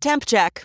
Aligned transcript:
Temp 0.00 0.24
check. 0.26 0.64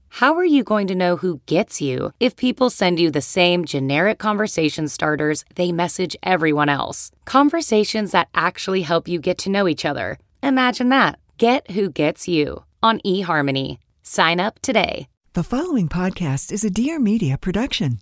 How 0.15 0.35
are 0.35 0.43
you 0.43 0.65
going 0.65 0.87
to 0.87 0.93
know 0.93 1.15
who 1.15 1.39
gets 1.45 1.79
you 1.79 2.11
if 2.19 2.35
people 2.35 2.69
send 2.69 2.99
you 2.99 3.09
the 3.09 3.21
same 3.21 3.63
generic 3.63 4.19
conversation 4.19 4.89
starters 4.89 5.45
they 5.55 5.71
message 5.71 6.17
everyone 6.21 6.67
else? 6.67 7.11
Conversations 7.23 8.11
that 8.11 8.27
actually 8.35 8.81
help 8.81 9.07
you 9.07 9.19
get 9.19 9.37
to 9.39 9.49
know 9.49 9.69
each 9.69 9.85
other. 9.85 10.19
Imagine 10.43 10.89
that. 10.89 11.17
Get 11.37 11.71
who 11.71 11.89
gets 11.89 12.27
you 12.27 12.65
on 12.83 12.99
eHarmony. 13.05 13.77
Sign 14.03 14.41
up 14.41 14.59
today. 14.59 15.07
The 15.31 15.43
following 15.43 15.87
podcast 15.87 16.51
is 16.51 16.65
a 16.65 16.69
Dear 16.69 16.99
Media 16.99 17.37
production. 17.37 17.99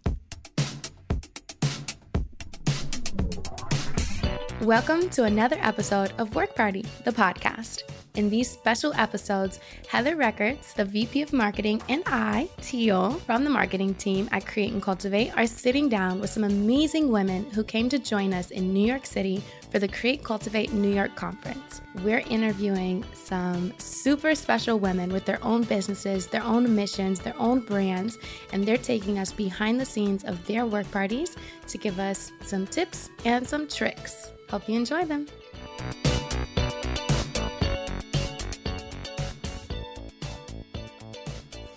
Welcome 4.61 5.09
to 5.11 5.25
another 5.25 5.57
episode 5.61 6.11
of 6.17 6.33
Work 6.33 6.55
Party, 6.55 6.85
the 7.05 7.11
podcast. 7.11 7.83
In 8.19 8.29
these 8.29 8.51
special 8.51 8.91
episodes, 8.95 9.61
Heather 9.87 10.17
Records, 10.17 10.73
the 10.73 10.83
VP 10.83 11.21
of 11.21 11.31
Marketing, 11.31 11.81
and 11.87 12.03
I, 12.05 12.49
Teal, 12.59 13.11
from 13.11 13.45
the 13.45 13.49
marketing 13.49 13.93
team 13.93 14.27
at 14.33 14.45
Create 14.45 14.73
and 14.73 14.83
Cultivate, 14.83 15.31
are 15.37 15.47
sitting 15.47 15.87
down 15.87 16.19
with 16.19 16.29
some 16.29 16.43
amazing 16.43 17.13
women 17.13 17.49
who 17.51 17.63
came 17.63 17.87
to 17.87 17.97
join 17.97 18.33
us 18.33 18.51
in 18.51 18.73
New 18.73 18.85
York 18.85 19.05
City 19.05 19.41
for 19.71 19.79
the 19.79 19.87
Create 19.87 20.21
Cultivate 20.21 20.73
New 20.73 20.93
York 20.93 21.15
conference. 21.15 21.79
We're 22.03 22.25
interviewing 22.29 23.05
some 23.13 23.73
super 23.77 24.35
special 24.35 24.79
women 24.79 25.13
with 25.13 25.23
their 25.23 25.41
own 25.41 25.63
businesses, 25.63 26.27
their 26.27 26.43
own 26.43 26.75
missions, 26.75 27.21
their 27.21 27.39
own 27.39 27.61
brands, 27.61 28.17
and 28.51 28.65
they're 28.65 28.75
taking 28.75 29.17
us 29.17 29.31
behind 29.31 29.79
the 29.79 29.85
scenes 29.85 30.25
of 30.25 30.45
their 30.45 30.65
work 30.65 30.91
parties 30.91 31.37
to 31.69 31.77
give 31.77 31.99
us 31.99 32.33
some 32.41 32.67
tips 32.67 33.11
and 33.23 33.47
some 33.47 33.65
tricks. 33.65 34.33
Hope 34.49 34.67
you 34.67 34.75
enjoy 34.75 35.05
them. 35.05 35.25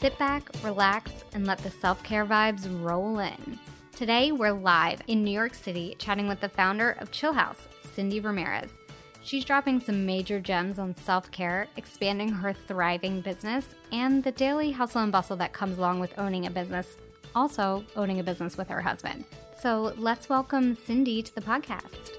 Sit 0.02 0.18
back, 0.18 0.50
relax, 0.64 1.12
and 1.32 1.46
let 1.46 1.58
the 1.58 1.70
self 1.70 2.02
care 2.02 2.26
vibes 2.26 2.66
roll 2.84 3.20
in. 3.20 3.56
Today, 3.94 4.32
we're 4.32 4.50
live 4.50 5.00
in 5.06 5.22
New 5.22 5.30
York 5.30 5.54
City 5.54 5.94
chatting 5.96 6.26
with 6.26 6.40
the 6.40 6.48
founder 6.48 6.96
of 6.98 7.12
Chill 7.12 7.32
House, 7.32 7.68
Cyndi 7.94 8.20
Ramirez. 8.20 8.72
She's 9.22 9.44
dropping 9.44 9.78
some 9.78 10.04
major 10.04 10.40
gems 10.40 10.80
on 10.80 10.96
self 10.96 11.30
care, 11.30 11.68
expanding 11.76 12.30
her 12.30 12.52
thriving 12.52 13.20
business, 13.20 13.76
and 13.92 14.24
the 14.24 14.32
daily 14.32 14.72
hustle 14.72 15.02
and 15.02 15.12
bustle 15.12 15.36
that 15.36 15.52
comes 15.52 15.78
along 15.78 16.00
with 16.00 16.18
owning 16.18 16.46
a 16.46 16.50
business, 16.50 16.96
also 17.36 17.84
owning 17.94 18.18
a 18.18 18.24
business 18.24 18.56
with 18.56 18.66
her 18.66 18.80
husband. 18.80 19.24
So 19.56 19.94
let's 19.96 20.28
welcome 20.28 20.74
Cyndi 20.74 21.24
to 21.26 21.32
the 21.32 21.42
podcast. 21.42 22.10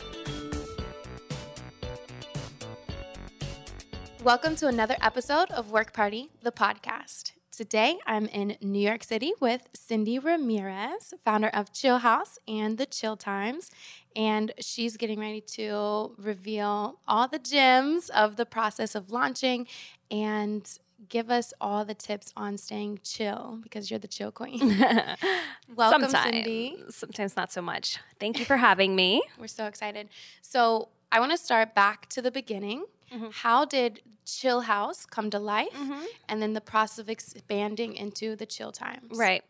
Welcome 4.24 4.56
to 4.56 4.68
another 4.68 4.96
episode 5.02 5.52
of 5.52 5.70
Work 5.70 5.92
Party, 5.92 6.30
the 6.44 6.54
podcast. 6.54 7.34
Today, 7.56 8.00
I'm 8.08 8.26
in 8.26 8.58
New 8.62 8.80
York 8.80 9.04
City 9.04 9.32
with 9.40 9.70
Cyndi 9.78 10.18
Ramirez, 10.18 11.14
founder 11.24 11.50
of 11.50 11.72
Chillhouse 11.72 12.40
and 12.48 12.80
the 12.80 12.88
Chill 12.88 13.16
Times. 13.16 13.70
And 14.16 14.52
she's 14.60 14.98
getting 14.98 15.20
ready 15.20 15.40
to 15.40 16.16
reveal 16.18 16.98
all 17.08 17.28
the 17.28 17.38
gems 17.38 18.10
of 18.10 18.38
the 18.38 18.48
process 18.48 18.96
of 18.96 19.12
launching 19.12 19.68
and 20.10 20.68
give 21.10 21.30
us 21.30 21.54
all 21.62 21.86
the 21.86 21.94
tips 21.94 22.34
on 22.36 22.58
staying 22.58 23.02
chill 23.04 23.60
because 23.62 23.92
you're 23.92 24.00
the 24.00 24.08
chill 24.08 24.32
queen. 24.32 24.80
Welcome, 25.76 26.10
sometimes, 26.10 26.36
Cyndi. 26.36 26.92
Sometimes 26.92 27.36
not 27.36 27.52
so 27.52 27.62
much. 27.62 28.00
Thank 28.20 28.40
you 28.40 28.46
for 28.46 28.58
having 28.58 28.96
me. 28.96 29.22
We're 29.38 29.46
so 29.46 29.68
excited. 29.68 30.10
So, 30.42 30.90
I 31.12 31.20
want 31.20 31.32
to 31.32 31.38
start 31.38 31.76
back 31.76 32.10
to 32.10 32.22
the 32.24 32.32
beginning. 32.32 32.86
Mm-hmm. 33.14 33.28
How 33.32 33.66
did 33.66 34.02
Chillhouse 34.26 35.08
come 35.10 35.30
to 35.30 35.40
life, 35.40 35.74
mm-hmm. 35.74 36.06
and 36.30 36.42
then 36.42 36.54
the 36.54 36.62
process 36.62 37.00
of 37.00 37.10
expanding 37.10 37.96
into 37.96 38.36
the 38.36 38.46
Chill 38.46 38.72
Times? 38.72 39.18
Right. 39.18 39.44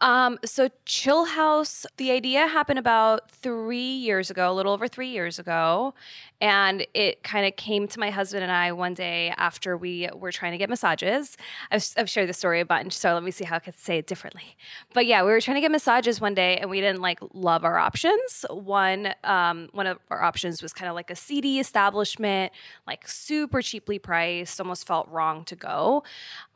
Um, 0.00 0.38
so, 0.44 0.68
Chillhouse, 0.86 1.86
the 1.96 2.10
idea 2.10 2.46
happened 2.46 2.78
about 2.78 3.30
three 3.30 3.78
years 3.78 4.30
ago, 4.30 4.50
a 4.50 4.54
little 4.54 4.72
over 4.72 4.88
three 4.88 5.08
years 5.08 5.38
ago. 5.38 5.94
And 6.42 6.86
it 6.94 7.22
kind 7.22 7.46
of 7.46 7.54
came 7.56 7.86
to 7.88 8.00
my 8.00 8.08
husband 8.08 8.42
and 8.42 8.50
I 8.50 8.72
one 8.72 8.94
day 8.94 9.34
after 9.36 9.76
we 9.76 10.08
were 10.14 10.32
trying 10.32 10.52
to 10.52 10.58
get 10.58 10.70
massages. 10.70 11.36
I've, 11.70 11.86
I've 11.98 12.08
shared 12.08 12.30
the 12.30 12.32
story 12.32 12.60
a 12.60 12.64
bunch, 12.64 12.94
so 12.94 13.12
let 13.12 13.22
me 13.22 13.30
see 13.30 13.44
how 13.44 13.56
I 13.56 13.58
could 13.58 13.78
say 13.78 13.98
it 13.98 14.06
differently. 14.06 14.56
But 14.94 15.04
yeah, 15.04 15.22
we 15.22 15.28
were 15.32 15.40
trying 15.42 15.56
to 15.56 15.60
get 15.60 15.70
massages 15.70 16.18
one 16.18 16.32
day, 16.32 16.56
and 16.56 16.70
we 16.70 16.80
didn't 16.80 17.02
like 17.02 17.20
love 17.34 17.62
our 17.62 17.76
options. 17.76 18.46
One, 18.48 19.12
um, 19.22 19.68
one 19.72 19.86
of 19.86 19.98
our 20.08 20.22
options 20.22 20.62
was 20.62 20.72
kind 20.72 20.88
of 20.88 20.94
like 20.94 21.10
a 21.10 21.16
seedy 21.16 21.58
establishment, 21.58 22.52
like 22.86 23.06
super 23.06 23.60
cheaply 23.60 23.98
priced, 23.98 24.19
almost 24.58 24.86
felt 24.86 25.08
wrong 25.08 25.44
to 25.44 25.56
go. 25.56 26.02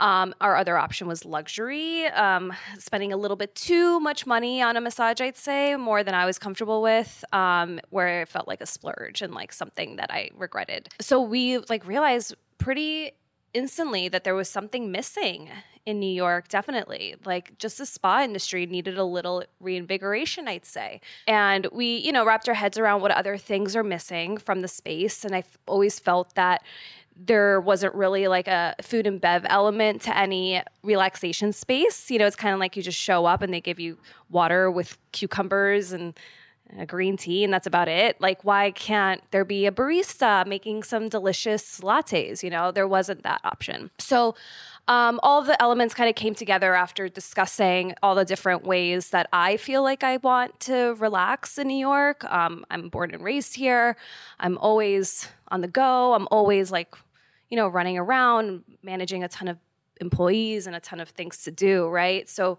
Um, 0.00 0.34
our 0.40 0.56
other 0.56 0.76
option 0.76 1.06
was 1.06 1.24
luxury, 1.24 2.06
um, 2.06 2.52
spending 2.78 3.12
a 3.12 3.16
little 3.16 3.36
bit 3.36 3.54
too 3.54 4.00
much 4.00 4.26
money 4.26 4.62
on 4.62 4.76
a 4.76 4.80
massage, 4.80 5.20
I'd 5.20 5.36
say, 5.36 5.76
more 5.76 6.02
than 6.02 6.14
I 6.14 6.26
was 6.26 6.38
comfortable 6.38 6.82
with, 6.82 7.24
um, 7.32 7.80
where 7.90 8.22
it 8.22 8.28
felt 8.28 8.48
like 8.48 8.60
a 8.60 8.66
splurge 8.66 9.22
and 9.22 9.34
like 9.34 9.52
something 9.52 9.96
that 9.96 10.10
I 10.10 10.30
regretted. 10.36 10.88
So 11.00 11.20
we 11.20 11.58
like 11.58 11.86
realized 11.86 12.34
pretty 12.58 13.12
instantly 13.52 14.08
that 14.08 14.24
there 14.24 14.34
was 14.34 14.48
something 14.48 14.90
missing 14.90 15.50
in 15.86 16.00
New 16.00 16.10
York, 16.10 16.48
definitely. 16.48 17.14
Like 17.24 17.58
just 17.58 17.78
the 17.78 17.86
spa 17.86 18.22
industry 18.22 18.66
needed 18.66 18.96
a 18.96 19.04
little 19.04 19.44
reinvigoration, 19.60 20.48
I'd 20.48 20.64
say. 20.64 21.00
And 21.26 21.68
we, 21.72 21.96
you 21.98 22.10
know, 22.10 22.24
wrapped 22.24 22.48
our 22.48 22.54
heads 22.54 22.78
around 22.78 23.02
what 23.02 23.10
other 23.10 23.36
things 23.36 23.76
are 23.76 23.84
missing 23.84 24.38
from 24.38 24.60
the 24.60 24.68
space. 24.68 25.24
And 25.24 25.34
I've 25.34 25.58
always 25.66 25.98
felt 25.98 26.34
that 26.36 26.62
there 27.16 27.60
wasn't 27.60 27.94
really 27.94 28.28
like 28.28 28.48
a 28.48 28.74
food 28.82 29.06
and 29.06 29.20
bev 29.20 29.46
element 29.48 30.02
to 30.02 30.16
any 30.16 30.62
relaxation 30.82 31.52
space. 31.52 32.10
You 32.10 32.18
know, 32.18 32.26
it's 32.26 32.36
kind 32.36 32.54
of 32.54 32.60
like 32.60 32.76
you 32.76 32.82
just 32.82 32.98
show 32.98 33.26
up 33.26 33.42
and 33.42 33.52
they 33.52 33.60
give 33.60 33.78
you 33.78 33.98
water 34.30 34.70
with 34.70 34.98
cucumbers 35.12 35.92
and 35.92 36.14
a 36.78 36.86
green 36.86 37.16
tea 37.16 37.44
and 37.44 37.52
that's 37.52 37.66
about 37.66 37.88
it. 37.88 38.20
Like, 38.20 38.44
why 38.44 38.70
can't 38.72 39.22
there 39.30 39.44
be 39.44 39.66
a 39.66 39.72
barista 39.72 40.46
making 40.46 40.82
some 40.82 41.08
delicious 41.08 41.80
lattes? 41.80 42.42
You 42.42 42.50
know, 42.50 42.72
there 42.72 42.88
wasn't 42.88 43.22
that 43.22 43.40
option. 43.44 43.90
So, 43.98 44.34
um, 44.86 45.18
all 45.22 45.40
the 45.40 45.60
elements 45.62 45.94
kind 45.94 46.10
of 46.10 46.14
came 46.14 46.34
together 46.34 46.74
after 46.74 47.08
discussing 47.08 47.94
all 48.02 48.14
the 48.14 48.24
different 48.24 48.64
ways 48.64 49.10
that 49.10 49.28
I 49.32 49.56
feel 49.56 49.82
like 49.82 50.04
I 50.04 50.18
want 50.18 50.60
to 50.60 50.94
relax 50.98 51.56
in 51.56 51.68
New 51.68 51.78
York. 51.78 52.24
Um, 52.30 52.66
I'm 52.70 52.90
born 52.90 53.12
and 53.14 53.24
raised 53.24 53.56
here. 53.56 53.96
I'm 54.40 54.58
always 54.58 55.28
on 55.48 55.62
the 55.62 55.68
go. 55.68 56.12
I'm 56.12 56.28
always 56.30 56.70
like, 56.70 56.94
you 57.54 57.56
know, 57.60 57.68
running 57.68 57.96
around, 57.96 58.64
managing 58.82 59.22
a 59.22 59.28
ton 59.28 59.46
of 59.46 59.58
employees 60.00 60.66
and 60.66 60.74
a 60.74 60.80
ton 60.80 60.98
of 60.98 61.10
things 61.10 61.44
to 61.44 61.52
do, 61.52 61.86
right? 61.86 62.28
So, 62.28 62.58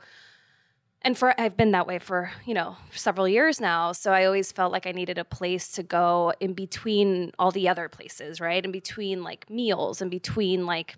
and 1.02 1.18
for 1.18 1.38
I've 1.38 1.58
been 1.58 1.72
that 1.72 1.86
way 1.86 2.00
for 2.00 2.32
you 2.46 2.54
know 2.54 2.78
several 2.92 3.28
years 3.28 3.60
now. 3.60 3.92
So 3.92 4.14
I 4.14 4.24
always 4.24 4.54
felt 4.54 4.72
like 4.72 4.88
I 4.88 4.94
needed 4.94 5.18
a 5.18 5.26
place 5.26 5.74
to 5.74 5.84
go 5.84 6.32
in 6.40 6.54
between 6.54 7.34
all 7.38 7.52
the 7.52 7.68
other 7.68 7.90
places, 7.90 8.40
right? 8.40 8.64
In 8.64 8.72
between 8.72 9.22
like 9.22 9.50
meals, 9.50 10.02
in 10.02 10.08
between 10.08 10.66
like 10.66 10.96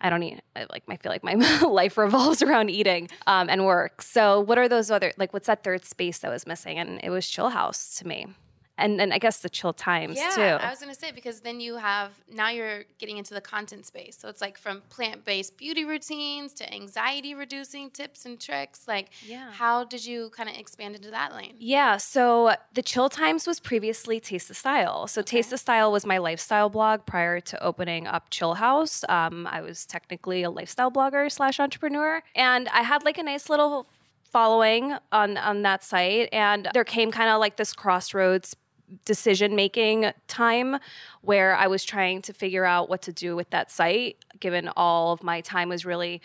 I 0.00 0.08
don't 0.08 0.22
eat 0.22 0.40
I, 0.56 0.64
like 0.70 0.84
I 0.88 0.96
feel 0.96 1.12
like 1.12 1.22
my 1.22 1.34
life 1.68 1.98
revolves 1.98 2.40
around 2.40 2.70
eating 2.70 3.10
um, 3.26 3.50
and 3.50 3.66
work. 3.66 4.00
So 4.00 4.40
what 4.40 4.56
are 4.56 4.70
those 4.70 4.90
other 4.90 5.12
like 5.18 5.34
what's 5.34 5.48
that 5.48 5.62
third 5.62 5.84
space 5.84 6.20
that 6.20 6.30
was 6.30 6.46
missing? 6.46 6.78
And 6.78 6.98
it 7.04 7.10
was 7.10 7.26
Chillhouse 7.26 7.98
to 7.98 8.08
me. 8.08 8.28
And 8.76 8.98
then 8.98 9.12
I 9.12 9.18
guess 9.18 9.38
the 9.38 9.48
chill 9.48 9.72
times 9.72 10.16
yeah, 10.16 10.30
too. 10.34 10.42
I 10.42 10.70
was 10.70 10.80
gonna 10.80 10.94
say 10.94 11.12
because 11.12 11.40
then 11.40 11.60
you 11.60 11.76
have 11.76 12.10
now 12.32 12.48
you're 12.48 12.84
getting 12.98 13.18
into 13.18 13.32
the 13.32 13.40
content 13.40 13.86
space. 13.86 14.16
So 14.18 14.28
it's 14.28 14.40
like 14.40 14.58
from 14.58 14.82
plant 14.90 15.24
based 15.24 15.56
beauty 15.56 15.84
routines 15.84 16.52
to 16.54 16.72
anxiety 16.74 17.34
reducing 17.34 17.90
tips 17.90 18.26
and 18.26 18.40
tricks. 18.40 18.88
Like, 18.88 19.10
Yeah. 19.22 19.52
how 19.52 19.84
did 19.84 20.04
you 20.04 20.30
kind 20.30 20.48
of 20.48 20.56
expand 20.56 20.96
into 20.96 21.10
that 21.12 21.32
lane? 21.34 21.54
Yeah, 21.58 21.98
so 21.98 22.56
the 22.72 22.82
Chill 22.82 23.08
Times 23.08 23.46
was 23.46 23.60
previously 23.60 24.18
Taste 24.18 24.48
the 24.48 24.54
Style. 24.54 25.06
So 25.06 25.22
Taste 25.22 25.50
the 25.50 25.58
Style 25.58 25.92
was 25.92 26.04
my 26.04 26.18
lifestyle 26.18 26.68
blog 26.68 27.06
prior 27.06 27.40
to 27.40 27.62
opening 27.62 28.06
up 28.08 28.30
Chillhouse. 28.30 29.08
Um, 29.08 29.46
I 29.46 29.60
was 29.60 29.86
technically 29.86 30.42
a 30.42 30.50
lifestyle 30.50 30.90
blogger 30.90 31.30
slash 31.30 31.60
entrepreneur, 31.60 32.22
and 32.34 32.68
I 32.70 32.82
had 32.82 33.04
like 33.04 33.18
a 33.18 33.22
nice 33.22 33.48
little 33.48 33.86
following 34.24 34.96
on 35.12 35.36
on 35.36 35.62
that 35.62 35.84
site. 35.84 36.28
And 36.32 36.68
there 36.74 36.82
came 36.84 37.12
kind 37.12 37.30
of 37.30 37.38
like 37.38 37.56
this 37.56 37.72
crossroads 37.72 38.56
decision 39.04 39.54
making 39.56 40.12
time 40.28 40.78
where 41.22 41.54
I 41.56 41.66
was 41.66 41.84
trying 41.84 42.22
to 42.22 42.32
figure 42.32 42.64
out 42.64 42.88
what 42.88 43.02
to 43.02 43.12
do 43.12 43.36
with 43.36 43.50
that 43.50 43.70
site, 43.70 44.16
given 44.40 44.68
all 44.76 45.12
of 45.12 45.22
my 45.22 45.40
time 45.40 45.68
was 45.68 45.84
really 45.84 46.20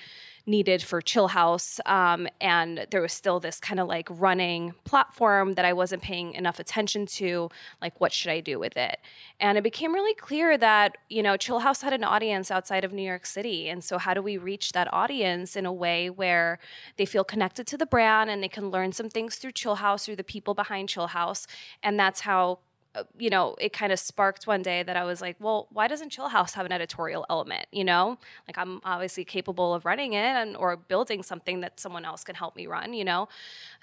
needed 0.49 0.81
for 0.81 1.01
Chillhouse. 1.01 1.79
Um, 1.85 2.27
and 2.41 2.87
there 2.89 3.01
was 3.01 3.13
still 3.13 3.39
this 3.39 3.59
kind 3.59 3.79
of 3.79 3.87
like 3.87 4.07
running 4.09 4.73
platform 4.83 5.53
that 5.53 5.63
I 5.63 5.73
wasn't 5.73 6.01
paying 6.01 6.33
enough 6.33 6.59
attention 6.59 7.05
to. 7.05 7.49
Like, 7.81 8.01
what 8.01 8.11
should 8.11 8.31
I 8.31 8.39
do 8.39 8.57
with 8.57 8.75
it? 8.75 8.99
And 9.39 9.57
it 9.57 9.63
became 9.63 9.93
really 9.93 10.15
clear 10.15 10.57
that, 10.57 10.97
you 11.09 11.21
know, 11.21 11.35
Chillhouse 11.35 11.83
had 11.83 11.93
an 11.93 12.03
audience 12.03 12.49
outside 12.49 12.83
of 12.83 12.91
New 12.91 13.03
York 13.03 13.25
City. 13.25 13.69
And 13.69 13.83
so, 13.83 13.97
how 13.99 14.13
do 14.13 14.21
we 14.21 14.37
reach 14.37 14.71
that 14.71 14.91
audience 14.91 15.55
in 15.55 15.65
a 15.65 15.73
way 15.73 16.09
where 16.09 16.59
they 16.97 17.05
feel 17.05 17.23
connected 17.23 17.67
to 17.67 17.77
the 17.77 17.85
brand 17.85 18.29
and 18.29 18.41
they 18.41 18.49
can 18.49 18.69
learn 18.69 18.91
some 18.91 19.09
things 19.09 19.35
through 19.35 19.51
Chillhouse, 19.51 20.05
through 20.05 20.15
the 20.15 20.23
people 20.23 20.53
behind 20.55 20.89
Chillhouse? 20.89 21.45
And 21.83 21.99
that's 21.99 22.21
how 22.21 22.59
you 23.17 23.29
know, 23.29 23.55
it 23.59 23.71
kind 23.71 23.91
of 23.91 23.99
sparked 23.99 24.47
one 24.47 24.61
day 24.61 24.83
that 24.83 24.97
I 24.97 25.03
was 25.03 25.21
like, 25.21 25.35
well, 25.39 25.67
why 25.71 25.87
doesn't 25.87 26.11
Chillhouse 26.11 26.53
have 26.53 26.65
an 26.65 26.71
editorial 26.71 27.25
element? 27.29 27.67
You 27.71 27.83
know, 27.83 28.17
like 28.47 28.57
I'm 28.57 28.81
obviously 28.83 29.23
capable 29.23 29.73
of 29.73 29.85
running 29.85 30.13
it 30.13 30.23
and 30.23 30.57
or 30.57 30.75
building 30.75 31.21
something 31.21 31.59
that 31.61 31.79
someone 31.79 32.03
else 32.03 32.23
can 32.23 32.35
help 32.35 32.55
me 32.55 32.67
run. 32.67 32.93
You 32.93 33.05
know, 33.05 33.29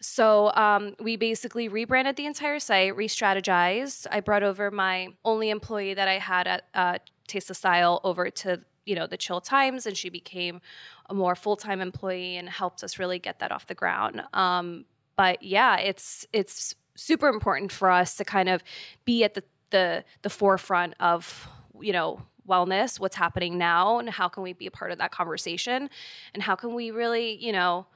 so 0.00 0.52
um, 0.54 0.94
we 1.00 1.16
basically 1.16 1.68
rebranded 1.68 2.16
the 2.16 2.26
entire 2.26 2.58
site, 2.58 2.96
re-strategized. 2.96 4.06
I 4.10 4.20
brought 4.20 4.42
over 4.42 4.70
my 4.70 5.08
only 5.24 5.50
employee 5.50 5.94
that 5.94 6.08
I 6.08 6.18
had 6.18 6.46
at 6.46 6.64
uh, 6.74 6.98
Taste 7.28 7.48
the 7.48 7.54
Style 7.54 8.00
over 8.02 8.30
to 8.30 8.60
you 8.84 8.94
know 8.94 9.06
the 9.06 9.16
Chill 9.16 9.40
Times, 9.40 9.86
and 9.86 9.96
she 9.96 10.08
became 10.08 10.60
a 11.08 11.14
more 11.14 11.34
full 11.34 11.56
time 11.56 11.80
employee 11.80 12.36
and 12.36 12.48
helped 12.48 12.82
us 12.82 12.98
really 12.98 13.18
get 13.18 13.38
that 13.38 13.52
off 13.52 13.66
the 13.66 13.74
ground. 13.74 14.22
Um, 14.32 14.84
but 15.16 15.42
yeah, 15.42 15.76
it's 15.78 16.26
it's 16.32 16.74
super 16.96 17.28
important 17.28 17.70
for 17.70 17.90
us 17.90 18.16
to 18.16 18.24
kind 18.24 18.48
of 18.48 18.62
be 19.04 19.24
at 19.24 19.34
the 19.34 19.44
the 19.70 20.04
the 20.22 20.30
forefront 20.30 20.94
of 21.00 21.48
you 21.80 21.92
know 21.92 22.22
wellness 22.48 23.00
what's 23.00 23.16
happening 23.16 23.58
now 23.58 23.98
and 23.98 24.08
how 24.08 24.28
can 24.28 24.42
we 24.42 24.52
be 24.52 24.66
a 24.66 24.70
part 24.70 24.90
of 24.92 24.98
that 24.98 25.10
conversation? 25.10 25.90
And 26.34 26.42
how 26.42 26.54
can 26.54 26.74
we 26.74 26.90
really 26.90 27.36
you 27.44 27.52
know 27.52 27.86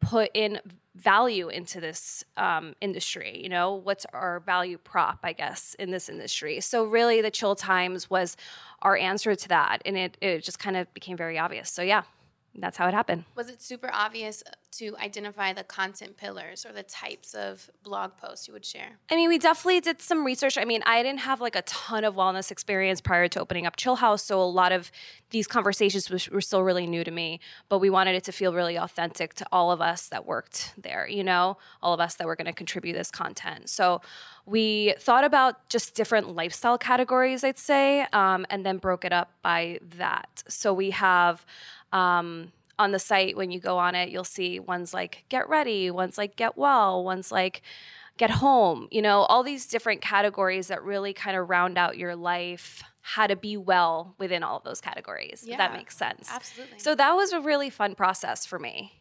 put 0.00 0.30
in 0.34 0.60
value 0.94 1.48
into 1.48 1.80
this 1.80 2.24
um, 2.36 2.74
industry? 2.80 3.40
You 3.42 3.48
know 3.48 3.74
what's 3.74 4.06
our 4.12 4.40
value 4.40 4.78
prop 4.78 5.20
i 5.22 5.32
guess 5.32 5.74
in 5.78 5.90
this 5.90 6.08
industry? 6.08 6.60
So 6.60 6.84
really 6.84 7.20
the 7.20 7.30
chill 7.30 7.54
times 7.54 8.08
was 8.08 8.36
our 8.82 8.96
answer 8.96 9.34
to 9.34 9.48
that 9.48 9.82
and 9.84 9.96
it, 9.96 10.16
it 10.20 10.44
just 10.44 10.58
kind 10.58 10.76
of 10.76 10.92
became 10.94 11.16
very 11.16 11.38
obvious. 11.38 11.70
So 11.70 11.82
yeah 11.82 12.02
that's 12.58 12.76
how 12.76 12.88
it 12.88 12.94
happened 12.94 13.24
Was 13.34 13.48
it 13.48 13.62
super 13.62 13.90
obvious 13.92 14.42
to 14.78 14.96
identify 14.98 15.52
the 15.52 15.64
content 15.64 16.16
pillars 16.16 16.66
or 16.66 16.72
the 16.72 16.82
types 16.82 17.34
of 17.34 17.70
blog 17.82 18.16
posts 18.16 18.46
you 18.46 18.52
would 18.52 18.64
share? 18.64 18.98
I 19.10 19.16
mean, 19.16 19.28
we 19.28 19.38
definitely 19.38 19.80
did 19.80 20.02
some 20.02 20.24
research. 20.24 20.58
I 20.58 20.64
mean, 20.64 20.82
I 20.84 21.02
didn't 21.02 21.20
have 21.20 21.40
like 21.40 21.56
a 21.56 21.62
ton 21.62 22.04
of 22.04 22.14
wellness 22.14 22.50
experience 22.50 23.00
prior 23.00 23.28
to 23.28 23.40
opening 23.40 23.66
up 23.66 23.76
Chillhouse, 23.76 24.20
so 24.20 24.40
a 24.40 24.44
lot 24.44 24.72
of 24.72 24.90
these 25.30 25.46
conversations 25.46 26.10
was, 26.10 26.28
were 26.28 26.40
still 26.40 26.62
really 26.62 26.86
new 26.86 27.04
to 27.04 27.10
me. 27.10 27.40
But 27.68 27.78
we 27.78 27.90
wanted 27.90 28.16
it 28.16 28.24
to 28.24 28.32
feel 28.32 28.52
really 28.52 28.76
authentic 28.76 29.34
to 29.34 29.46
all 29.50 29.72
of 29.72 29.80
us 29.80 30.08
that 30.08 30.26
worked 30.26 30.74
there. 30.76 31.08
You 31.08 31.24
know, 31.24 31.56
all 31.82 31.94
of 31.94 32.00
us 32.00 32.16
that 32.16 32.26
were 32.26 32.36
going 32.36 32.46
to 32.46 32.52
contribute 32.52 32.92
this 32.92 33.10
content. 33.10 33.70
So 33.70 34.02
we 34.44 34.94
thought 34.98 35.24
about 35.24 35.68
just 35.68 35.94
different 35.94 36.34
lifestyle 36.34 36.78
categories, 36.78 37.42
I'd 37.44 37.58
say, 37.58 38.06
um, 38.12 38.46
and 38.50 38.64
then 38.64 38.76
broke 38.78 39.04
it 39.04 39.12
up 39.12 39.32
by 39.42 39.80
that. 39.96 40.42
So 40.48 40.74
we 40.74 40.90
have. 40.90 41.46
Um, 41.92 42.52
on 42.78 42.92
the 42.92 42.98
site 42.98 43.36
when 43.36 43.50
you 43.50 43.58
go 43.58 43.78
on 43.78 43.94
it 43.94 44.10
you'll 44.10 44.24
see 44.24 44.60
ones 44.60 44.92
like 44.92 45.24
get 45.28 45.48
ready 45.48 45.90
ones 45.90 46.18
like 46.18 46.36
get 46.36 46.56
well 46.56 47.02
ones 47.02 47.32
like 47.32 47.62
get 48.18 48.30
home 48.30 48.88
you 48.90 49.02
know 49.02 49.20
all 49.22 49.42
these 49.42 49.66
different 49.66 50.00
categories 50.00 50.68
that 50.68 50.82
really 50.82 51.12
kind 51.12 51.36
of 51.36 51.48
round 51.48 51.78
out 51.78 51.96
your 51.96 52.14
life 52.14 52.82
how 53.02 53.26
to 53.26 53.36
be 53.36 53.56
well 53.56 54.14
within 54.18 54.42
all 54.42 54.58
of 54.58 54.64
those 54.64 54.80
categories 54.80 55.44
if 55.48 55.56
that 55.56 55.72
makes 55.72 55.96
sense 55.96 56.28
absolutely. 56.30 56.78
so 56.78 56.94
that 56.94 57.12
was 57.12 57.32
a 57.32 57.40
really 57.40 57.70
fun 57.70 57.94
process 57.94 58.44
for 58.44 58.58
me 58.58 58.92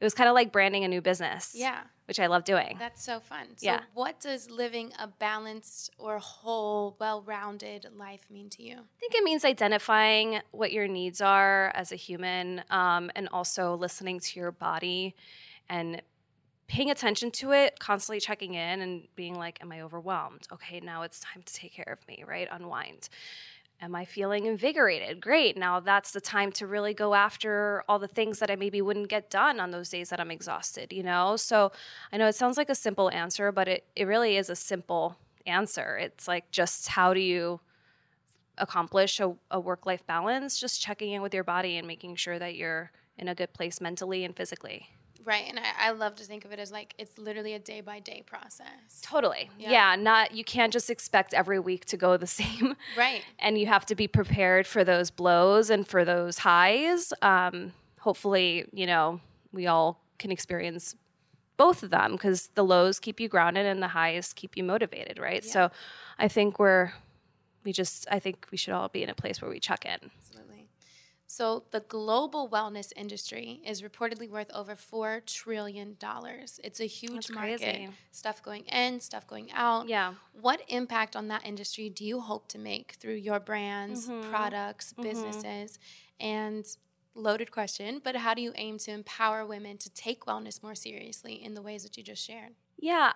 it 0.00 0.04
was 0.04 0.14
kind 0.14 0.28
of 0.28 0.34
like 0.34 0.52
branding 0.52 0.84
a 0.84 0.88
new 0.88 1.00
business 1.00 1.52
Yeah. 1.56 1.80
which 2.06 2.20
i 2.20 2.26
love 2.26 2.44
doing 2.44 2.76
That's 2.78 3.02
so 3.04 3.20
fun. 3.20 3.46
So, 3.56 3.66
Yeah. 3.66 3.80
what 3.94 4.20
does 4.20 4.50
living 4.50 4.92
a 4.98 5.06
balanced 5.08 5.90
or 5.98 6.18
whole, 6.18 6.96
well 7.00 7.22
rounded 7.22 7.86
life 7.96 8.26
mean 8.30 8.48
to 8.50 8.62
you? 8.62 8.76
I 8.76 8.98
think 9.00 9.14
it 9.14 9.24
means 9.24 9.44
identifying 9.44 10.40
what 10.52 10.72
your 10.72 10.86
needs 10.88 11.20
are 11.20 11.70
as 11.74 11.92
a 11.92 11.96
human 11.96 12.62
um, 12.70 13.10
and 13.16 13.28
also 13.32 13.74
listening 13.76 14.20
to 14.20 14.40
your 14.40 14.52
body 14.52 15.14
and 15.68 16.00
paying 16.68 16.90
attention 16.90 17.30
to 17.30 17.52
it, 17.52 17.78
constantly 17.78 18.20
checking 18.20 18.54
in 18.54 18.80
and 18.82 19.08
being 19.16 19.34
like, 19.34 19.58
Am 19.62 19.72
I 19.72 19.80
overwhelmed? 19.80 20.46
Okay, 20.52 20.80
now 20.80 21.02
it's 21.02 21.18
time 21.20 21.42
to 21.42 21.54
take 21.54 21.72
care 21.72 21.92
of 21.92 22.06
me, 22.06 22.24
right? 22.26 22.46
Unwind. 22.50 23.08
Am 23.80 23.94
I 23.94 24.04
feeling 24.04 24.46
invigorated? 24.46 25.20
Great. 25.20 25.56
Now 25.56 25.78
that's 25.78 26.10
the 26.10 26.20
time 26.20 26.50
to 26.52 26.66
really 26.66 26.94
go 26.94 27.14
after 27.14 27.84
all 27.88 28.00
the 28.00 28.08
things 28.08 28.40
that 28.40 28.50
I 28.50 28.56
maybe 28.56 28.82
wouldn't 28.82 29.08
get 29.08 29.30
done 29.30 29.60
on 29.60 29.70
those 29.70 29.88
days 29.88 30.10
that 30.10 30.18
I'm 30.18 30.32
exhausted, 30.32 30.92
you 30.92 31.04
know? 31.04 31.36
So 31.36 31.70
I 32.12 32.16
know 32.16 32.26
it 32.26 32.34
sounds 32.34 32.56
like 32.56 32.70
a 32.70 32.74
simple 32.74 33.08
answer, 33.10 33.52
but 33.52 33.68
it, 33.68 33.86
it 33.94 34.04
really 34.04 34.36
is 34.36 34.50
a 34.50 34.56
simple 34.56 35.16
answer. 35.46 35.96
It's 35.96 36.26
like 36.26 36.50
just 36.50 36.88
how 36.88 37.14
do 37.14 37.20
you 37.20 37.60
accomplish 38.58 39.20
a, 39.20 39.32
a 39.52 39.60
work 39.60 39.86
life 39.86 40.04
balance, 40.06 40.58
just 40.58 40.80
checking 40.80 41.12
in 41.12 41.22
with 41.22 41.32
your 41.32 41.44
body 41.44 41.76
and 41.76 41.86
making 41.86 42.16
sure 42.16 42.38
that 42.40 42.56
you're 42.56 42.90
in 43.16 43.28
a 43.28 43.34
good 43.34 43.52
place 43.52 43.80
mentally 43.80 44.24
and 44.24 44.36
physically. 44.36 44.88
Right. 45.24 45.44
And 45.48 45.58
I, 45.58 45.88
I 45.88 45.90
love 45.90 46.16
to 46.16 46.24
think 46.24 46.44
of 46.44 46.52
it 46.52 46.58
as 46.58 46.72
like 46.72 46.94
it's 46.98 47.18
literally 47.18 47.54
a 47.54 47.58
day 47.58 47.80
by 47.80 48.00
day 48.00 48.22
process. 48.26 49.00
Totally. 49.02 49.50
Yeah. 49.58 49.70
Yeah. 49.70 49.96
not 49.96 50.32
you 50.32 50.44
can't 50.44 50.72
just 50.72 50.90
expect 50.90 51.34
every 51.34 51.58
week 51.58 51.84
to 51.86 51.96
go 51.96 52.16
the 52.16 52.26
same. 52.40 52.74
Right. 52.96 53.22
And 53.38 53.58
you 53.58 53.66
have 53.66 53.84
to 53.86 53.94
be 53.94 54.08
prepared 54.08 54.66
for 54.66 54.84
those 54.84 55.10
blows 55.10 55.70
and 55.70 55.86
for 55.86 56.04
those 56.04 56.38
highs. 56.38 57.12
Um, 57.22 57.72
hopefully, 58.00 58.66
you 58.72 58.86
know, 58.86 59.20
we 59.52 59.66
all 59.66 60.00
can 60.18 60.30
experience 60.30 60.94
both 61.56 61.82
of 61.82 61.90
them 61.90 62.12
because 62.12 62.48
the 62.54 62.64
lows 62.64 62.98
keep 63.00 63.20
you 63.20 63.28
grounded 63.28 63.66
and 63.66 63.82
the 63.82 63.88
highs 63.88 64.32
keep 64.32 64.56
you 64.56 64.62
motivated, 64.64 65.18
right? 65.18 65.44
So 65.44 65.70
I 66.18 66.28
think 66.28 66.58
we're 66.58 66.92
we 67.64 67.72
just 67.72 68.06
I 68.10 68.18
think 68.18 68.46
we 68.50 68.56
should 68.56 68.72
all 68.72 68.88
be 68.88 69.02
in 69.02 69.10
a 69.10 69.14
place 69.14 69.42
where 69.42 69.50
we 69.50 69.60
check 69.60 69.84
in. 69.84 70.10
So, 71.30 71.64
the 71.72 71.80
global 71.80 72.48
wellness 72.48 72.90
industry 72.96 73.60
is 73.62 73.82
reportedly 73.82 74.30
worth 74.30 74.50
over 74.54 74.74
$4 74.74 75.24
trillion. 75.26 75.94
It's 76.64 76.80
a 76.80 76.86
huge 76.86 77.12
That's 77.12 77.30
market. 77.30 77.60
crazy. 77.60 77.88
Stuff 78.12 78.42
going 78.42 78.64
in, 78.64 78.98
stuff 79.00 79.26
going 79.26 79.52
out. 79.52 79.88
Yeah. 79.90 80.14
What 80.32 80.62
impact 80.68 81.14
on 81.14 81.28
that 81.28 81.44
industry 81.44 81.90
do 81.90 82.02
you 82.02 82.20
hope 82.20 82.48
to 82.48 82.58
make 82.58 82.92
through 82.98 83.16
your 83.16 83.40
brands, 83.40 84.08
Mm-hmm. 84.08 84.30
products, 84.30 84.94
businesses? 84.94 85.78
And 86.18 86.64
loaded 87.14 87.50
question, 87.50 88.00
but 88.02 88.16
how 88.16 88.32
do 88.32 88.40
you 88.40 88.52
aim 88.54 88.78
to 88.78 88.90
empower 88.92 89.44
women 89.44 89.76
to 89.78 89.90
take 89.90 90.24
wellness 90.24 90.62
more 90.62 90.74
seriously 90.74 91.34
in 91.44 91.52
the 91.52 91.60
ways 91.60 91.82
that 91.82 91.98
you 91.98 92.02
just 92.02 92.24
shared? 92.24 92.54
Yeah. 92.78 93.12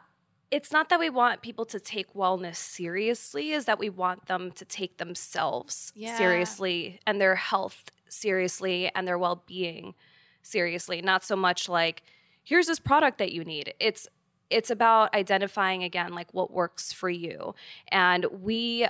It's 0.51 0.71
not 0.71 0.91
that 0.91 1.01
we 1.01 1.09
want 1.09 1.41
people 1.41 1.65
to 1.65 1.81
take 1.81 2.13
wellness 2.13 2.57
seriously, 2.57 3.53
is 3.53 3.65
that 3.65 3.79
we 3.79 3.89
want 3.89 4.27
them 4.27 4.53
to 4.53 4.67
take 4.67 4.99
themselves 4.99 5.93
Yeah. 5.97 6.19
seriously 6.19 7.01
and 7.07 7.19
their 7.19 7.37
health 7.37 7.85
seriously 8.13 8.91
and 8.95 9.07
their 9.07 9.19
well 9.19 9.43
being 9.47 9.95
seriously. 10.43 11.03
Not 11.03 11.25
so 11.25 11.37
much 11.37 11.69
like, 11.69 12.03
here's 12.43 12.67
this 12.67 12.79
product 12.79 13.19
that 13.19 13.33
you 13.33 13.45
need. 13.45 13.75
It's 13.81 14.09
it's 14.51 14.71
about 14.71 15.15
identifying 15.15 15.83
again 15.83 16.13
like 16.15 16.33
what 16.35 16.53
works 16.53 16.93
for 16.93 17.09
you. 17.09 17.55
And 17.89 18.27
we, 18.43 18.87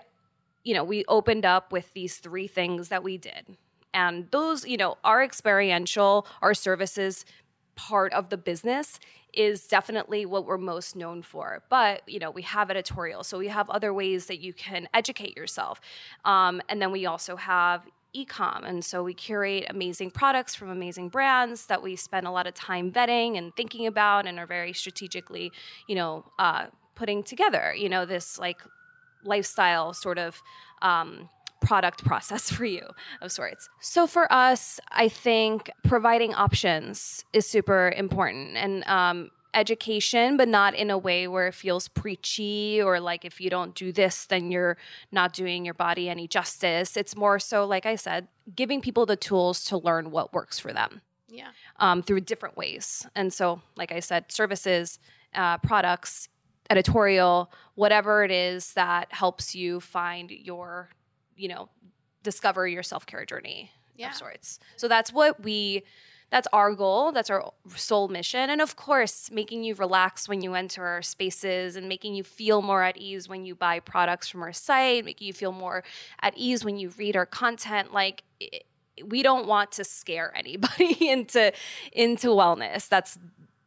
you 0.64 0.74
know, 0.74 0.82
we 0.82 1.04
opened 1.06 1.44
up 1.44 1.70
with 1.70 1.92
these 1.92 2.16
three 2.16 2.48
things 2.48 2.88
that 2.88 3.04
we 3.04 3.16
did. 3.16 3.56
And 3.94 4.28
those, 4.32 4.66
you 4.66 4.76
know, 4.76 4.96
our 5.04 5.22
experiential, 5.22 6.26
our 6.40 6.54
services 6.54 7.24
part 7.76 8.12
of 8.12 8.28
the 8.28 8.36
business 8.36 8.98
is 9.32 9.66
definitely 9.66 10.26
what 10.26 10.46
we're 10.46 10.58
most 10.58 10.94
known 10.96 11.22
for. 11.22 11.62
But 11.70 12.02
you 12.06 12.18
know, 12.18 12.30
we 12.30 12.42
have 12.42 12.70
editorial, 12.70 13.24
so 13.24 13.38
we 13.38 13.48
have 13.48 13.70
other 13.70 13.92
ways 13.92 14.26
that 14.26 14.40
you 14.40 14.52
can 14.52 14.88
educate 14.92 15.36
yourself, 15.36 15.80
um, 16.24 16.60
and 16.68 16.82
then 16.82 16.92
we 16.92 17.06
also 17.06 17.36
have 17.36 17.86
ecom, 18.16 18.64
and 18.64 18.84
so 18.84 19.02
we 19.02 19.14
curate 19.14 19.66
amazing 19.68 20.10
products 20.10 20.54
from 20.54 20.68
amazing 20.68 21.08
brands 21.08 21.66
that 21.66 21.82
we 21.82 21.96
spend 21.96 22.26
a 22.26 22.30
lot 22.30 22.46
of 22.46 22.54
time 22.54 22.92
vetting 22.92 23.38
and 23.38 23.54
thinking 23.56 23.86
about, 23.86 24.26
and 24.26 24.38
are 24.38 24.46
very 24.46 24.72
strategically, 24.72 25.52
you 25.86 25.94
know. 25.94 26.24
Uh, 26.38 26.66
putting 26.94 27.22
together, 27.22 27.74
you 27.76 27.88
know, 27.88 28.04
this 28.04 28.38
like 28.38 28.60
lifestyle 29.24 29.92
sort 29.92 30.18
of 30.18 30.42
um, 30.82 31.28
product 31.60 32.04
process 32.04 32.50
for 32.54 32.64
you 32.64 32.86
of 33.20 33.32
sorts. 33.32 33.68
So 33.80 34.06
for 34.06 34.32
us, 34.32 34.80
I 34.90 35.08
think 35.08 35.70
providing 35.84 36.34
options 36.34 37.24
is 37.32 37.48
super 37.48 37.92
important 37.96 38.56
and 38.56 38.84
um, 38.86 39.30
education, 39.54 40.36
but 40.36 40.48
not 40.48 40.74
in 40.74 40.90
a 40.90 40.98
way 40.98 41.28
where 41.28 41.46
it 41.48 41.54
feels 41.54 41.88
preachy 41.88 42.80
or 42.82 43.00
like 43.00 43.24
if 43.24 43.40
you 43.40 43.50
don't 43.50 43.74
do 43.74 43.92
this, 43.92 44.26
then 44.26 44.50
you're 44.50 44.76
not 45.10 45.32
doing 45.32 45.64
your 45.64 45.74
body 45.74 46.08
any 46.08 46.26
justice. 46.26 46.96
It's 46.96 47.14
more 47.16 47.38
so, 47.38 47.66
like 47.66 47.84
I 47.86 47.96
said, 47.96 48.28
giving 48.54 48.80
people 48.80 49.06
the 49.06 49.16
tools 49.16 49.64
to 49.66 49.76
learn 49.78 50.10
what 50.10 50.32
works 50.32 50.58
for 50.58 50.72
them. 50.72 51.00
Yeah. 51.28 51.48
Um, 51.78 52.02
through 52.02 52.20
different 52.20 52.58
ways. 52.58 53.06
And 53.14 53.32
so, 53.32 53.62
like 53.74 53.90
I 53.90 54.00
said, 54.00 54.30
services, 54.30 54.98
uh, 55.34 55.56
products, 55.58 56.28
editorial, 56.68 57.50
whatever 57.74 58.22
it 58.22 58.30
is 58.30 58.74
that 58.74 59.10
helps 59.12 59.54
you 59.54 59.80
find 59.80 60.30
your, 60.30 60.90
you 61.36 61.48
know, 61.48 61.70
discover 62.22 62.68
your 62.68 62.82
self 62.82 63.06
care 63.06 63.24
journey 63.24 63.70
Yeah. 63.96 64.10
of 64.10 64.16
sorts. 64.16 64.58
So 64.76 64.88
that's 64.88 65.10
what 65.10 65.42
we 65.42 65.84
that's 66.32 66.48
our 66.50 66.74
goal. 66.74 67.12
That's 67.12 67.28
our 67.28 67.52
sole 67.76 68.08
mission. 68.08 68.48
And 68.48 68.62
of 68.62 68.74
course 68.74 69.30
making 69.30 69.64
you 69.64 69.74
relax 69.74 70.30
when 70.30 70.40
you 70.40 70.54
enter 70.54 70.82
our 70.82 71.02
spaces 71.02 71.76
and 71.76 71.90
making 71.90 72.14
you 72.14 72.24
feel 72.24 72.62
more 72.62 72.82
at 72.82 72.96
ease 72.96 73.28
when 73.28 73.44
you 73.44 73.54
buy 73.54 73.80
products 73.80 74.30
from 74.30 74.42
our 74.42 74.52
site 74.52 75.04
making 75.04 75.26
you 75.26 75.34
feel 75.34 75.52
more 75.52 75.84
at 76.22 76.32
ease 76.34 76.64
when 76.64 76.78
you 76.78 76.88
read 76.96 77.16
our 77.16 77.26
content. 77.26 77.92
Like 77.92 78.22
it, 78.40 78.64
we 79.04 79.22
don't 79.22 79.46
want 79.46 79.72
to 79.72 79.84
scare 79.84 80.32
anybody 80.36 81.10
into 81.10 81.52
into 81.92 82.28
wellness. 82.28 82.88
That's 82.88 83.18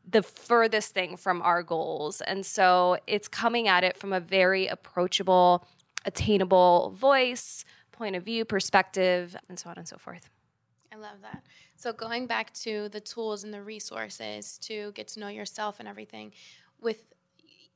the 0.09 0.23
furthest 0.23 0.95
thing 0.95 1.17
from 1.17 1.43
our 1.43 1.61
goals. 1.61 2.21
And 2.21 2.43
so 2.43 2.97
it's 3.05 3.27
coming 3.27 3.67
at 3.67 3.83
it 3.83 3.95
from 3.95 4.11
a 4.11 4.19
very 4.19 4.65
approachable 4.65 5.67
attainable 6.03 6.95
voice 6.95 7.63
point 7.91 8.15
of 8.15 8.23
view 8.23 8.43
perspective 8.43 9.35
and 9.49 9.59
so 9.59 9.69
on 9.69 9.77
and 9.77 9.87
so 9.87 9.97
forth 9.97 10.31
I 10.95 10.97
love 10.97 11.21
that. 11.23 11.43
So 11.75 11.91
going 11.91 12.25
back 12.25 12.53
to 12.65 12.87
the 12.89 13.01
tools 13.01 13.43
and 13.43 13.53
the 13.53 13.61
resources 13.61 14.57
to 14.59 14.91
get 14.93 15.07
to 15.09 15.19
know 15.19 15.27
yourself 15.27 15.79
and 15.79 15.87
everything 15.89 16.31
with 16.81 17.03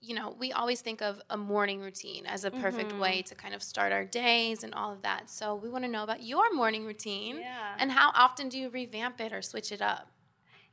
you 0.02 0.16
know, 0.16 0.34
we 0.40 0.54
always 0.54 0.80
think 0.80 1.02
of 1.02 1.22
a 1.30 1.36
morning 1.36 1.82
routine 1.82 2.26
as 2.26 2.46
a 2.46 2.52
perfect 2.52 2.92
Mm-hmm. 2.92 3.02
way 3.02 3.22
to 3.24 3.36
kind 3.36 3.54
of 3.54 3.62
start 3.62 3.92
our 3.92 4.06
days 4.06 4.64
and 4.64 4.74
all 4.74 4.94
of 4.94 5.02
that. 5.02 5.30
So 5.30 5.56
we 5.56 5.68
want 5.70 5.84
to 5.84 5.90
know 5.92 6.04
about 6.04 6.24
your 6.24 6.54
morning 6.54 6.86
routine 6.86 7.40
Yeah. 7.40 7.76
and 7.78 7.92
how 7.92 8.12
often 8.16 8.48
do 8.48 8.58
you 8.58 8.70
revamp 8.70 9.20
it 9.20 9.34
or 9.34 9.42
switch 9.42 9.74
it 9.74 9.82
up? 9.82 10.08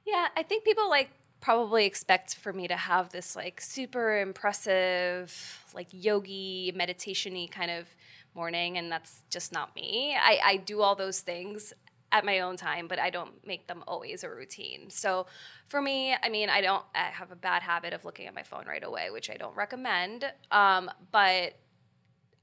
Yeah, 0.06 0.28
I 0.36 0.44
think 0.44 0.62
people 0.64 0.88
like 0.88 1.10
probably 1.40 1.86
expect 1.86 2.36
for 2.36 2.52
me 2.52 2.68
to 2.68 2.76
have 2.76 3.10
this 3.10 3.34
like 3.34 3.60
super 3.60 4.20
impressive, 4.20 5.64
like 5.74 5.88
yogi, 5.90 6.72
meditation-y 6.76 7.48
kind 7.50 7.72
of 7.72 7.88
morning, 8.32 8.78
and 8.78 8.92
that's 8.92 9.22
just 9.28 9.52
not 9.52 9.74
me. 9.74 10.16
I, 10.16 10.38
I 10.44 10.56
do 10.58 10.82
all 10.82 10.94
those 10.94 11.18
things 11.20 11.72
at 12.12 12.24
my 12.24 12.40
own 12.40 12.56
time, 12.56 12.88
but 12.88 12.98
I 12.98 13.10
don't 13.10 13.46
make 13.46 13.66
them 13.66 13.82
always 13.86 14.24
a 14.24 14.30
routine. 14.30 14.90
So 14.90 15.26
for 15.68 15.82
me, 15.82 16.14
I 16.22 16.28
mean, 16.28 16.48
I 16.48 16.60
don't 16.60 16.84
I 16.94 17.04
have 17.04 17.32
a 17.32 17.36
bad 17.36 17.62
habit 17.62 17.92
of 17.92 18.04
looking 18.04 18.26
at 18.26 18.34
my 18.34 18.42
phone 18.42 18.64
right 18.66 18.84
away, 18.84 19.10
which 19.10 19.30
I 19.30 19.34
don't 19.34 19.56
recommend. 19.56 20.24
Um, 20.50 20.90
but 21.10 21.54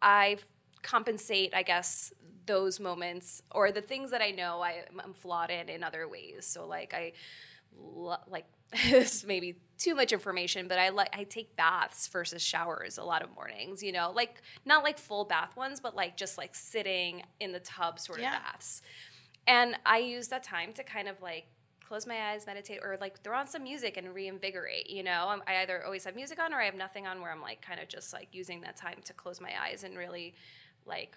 I 0.02 0.38
compensate, 0.82 1.54
I 1.56 1.64
guess, 1.64 2.14
those 2.46 2.80
moments 2.80 3.42
or 3.52 3.72
the 3.72 3.82
things 3.82 4.12
that 4.12 4.22
I 4.22 4.32
know 4.32 4.62
I, 4.62 4.84
I'm 5.02 5.14
flawed 5.14 5.50
in 5.50 5.70
in 5.70 5.84
other 5.84 6.08
ways. 6.08 6.46
So 6.46 6.68
like 6.68 6.94
I 6.94 7.14
like 8.28 8.46
this 8.90 9.18
is 9.18 9.26
maybe 9.26 9.56
too 9.78 9.94
much 9.96 10.12
information, 10.12 10.68
but 10.68 10.80
I 10.80 10.90
like 10.90 11.10
I 11.14 11.24
take 11.24 11.56
baths 11.56 12.08
versus 12.08 12.42
showers 12.42 12.98
a 12.98 13.04
lot 13.04 13.22
of 13.22 13.34
mornings. 13.36 13.84
You 13.84 13.92
know, 13.92 14.12
like 14.14 14.42
not 14.66 14.84
like 14.84 14.98
full 14.98 15.26
bath 15.26 15.56
ones, 15.56 15.80
but 15.80 15.96
like 15.96 16.18
just 16.18 16.38
like 16.38 16.56
sitting 16.56 17.24
in 17.40 17.52
the 17.52 17.60
tub 17.60 18.00
sort 18.00 18.20
of 18.20 18.24
baths. 18.44 18.82
And 19.48 19.76
I 19.86 20.00
use 20.00 20.28
that 20.30 20.44
time 20.44 20.74
to 20.74 20.84
kind 20.84 21.08
of 21.08 21.22
like 21.22 21.46
close 21.86 22.08
my 22.08 22.32
eyes, 22.32 22.46
meditate, 22.46 22.80
or 22.82 22.98
like 23.00 23.22
throw 23.22 23.38
on 23.38 23.48
some 23.48 23.64
music 23.64 23.98
and 23.98 24.14
reinvigorate. 24.14 24.90
You 24.90 25.04
know, 25.04 25.26
I'm, 25.28 25.44
I 25.48 25.58
either 25.62 25.84
always 25.86 26.06
have 26.06 26.16
music 26.16 26.40
on 26.40 26.54
or 26.54 26.62
I 26.62 26.66
have 26.66 26.76
nothing 26.76 27.06
on 27.08 27.22
where 27.22 27.32
I'm 27.32 27.42
like 27.42 27.62
kind 27.62 27.80
of 27.80 27.88
just 27.88 28.14
like 28.14 28.30
using 28.32 28.62
that 28.62 28.78
time 28.78 28.98
to 29.06 29.14
close 29.14 29.42
my 29.42 29.52
eyes 29.62 29.84
and 29.84 29.98
really 29.98 30.34
like 30.86 31.16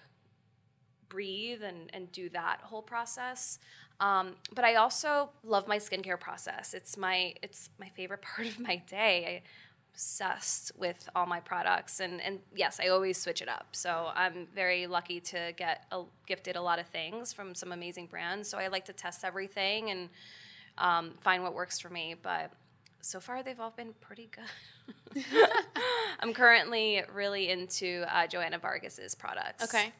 breathe 1.09 1.63
and, 1.63 1.91
and 1.93 2.11
do 2.13 2.29
that 2.31 2.61
whole 2.63 2.83
process. 2.83 3.59
Um, 4.01 4.35
but 4.55 4.65
I 4.65 4.75
also 4.75 5.31
love 5.43 5.67
my 5.69 5.79
skincare 5.79 6.21
process. 6.21 6.75
It's 6.75 6.97
my 6.97 7.35
it's 7.43 7.71
my 7.79 7.89
favorite 7.91 8.23
part 8.37 8.49
of 8.49 8.61
my 8.61 8.77
day. 8.77 9.43
I 9.43 9.49
obsessed 9.97 10.73
with 10.77 11.09
all 11.17 11.25
my 11.25 11.41
products 11.41 12.01
and 12.01 12.21
and 12.21 12.39
yes, 12.55 12.79
I 12.83 12.89
always 12.89 13.17
switch 13.17 13.41
it 13.41 13.49
up. 13.49 13.69
So 13.73 14.11
I'm 14.15 14.47
very 14.55 14.87
lucky 14.87 15.21
to 15.21 15.55
get 15.57 15.87
a, 15.91 16.03
gifted 16.27 16.55
a 16.55 16.61
lot 16.61 16.79
of 16.79 16.87
things 16.89 17.33
from 17.33 17.55
some 17.55 17.73
amazing 17.73 18.07
brands. 18.09 18.47
So 18.47 18.59
I 18.59 18.69
like 18.69 18.85
to 18.87 18.93
test 18.93 19.25
everything 19.25 19.91
and 19.91 20.11
um, 20.77 21.13
find 21.23 21.43
what 21.43 21.55
works 21.55 21.81
for 21.81 21.89
me. 21.89 22.15
But 22.21 22.53
so 23.01 23.21
far, 23.21 23.43
they've 23.43 23.59
all 23.59 23.71
been 23.75 23.95
pretty 24.03 24.29
good. 24.37 25.25
I'm 26.21 26.35
currently 26.35 27.03
really 27.15 27.49
into 27.49 28.05
uh, 28.15 28.27
Joanna 28.27 28.59
Vargas's 28.59 29.15
products. 29.15 29.65
Okay. 29.65 29.95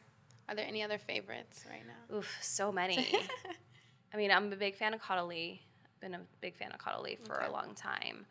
Are 0.47 0.53
there 0.53 0.67
any 0.67 0.83
other 0.83 0.99
favorites 0.99 1.65
right 1.67 1.81
now? 1.87 2.17
Oof, 2.17 2.37
so 2.39 2.71
many. 2.71 3.15
I 4.13 4.17
mean, 4.17 4.29
I'm 4.29 4.53
a 4.53 4.55
big 4.55 4.75
fan 4.75 4.93
of 4.93 5.01
Caudalie. 5.01 5.61
Been 6.01 6.13
a 6.13 6.21
big 6.39 6.55
fan 6.55 6.71
of 6.71 6.77
Caudalie 6.77 7.17
for 7.25 7.39
a 7.39 7.51
long 7.51 7.73
time. 7.73 8.27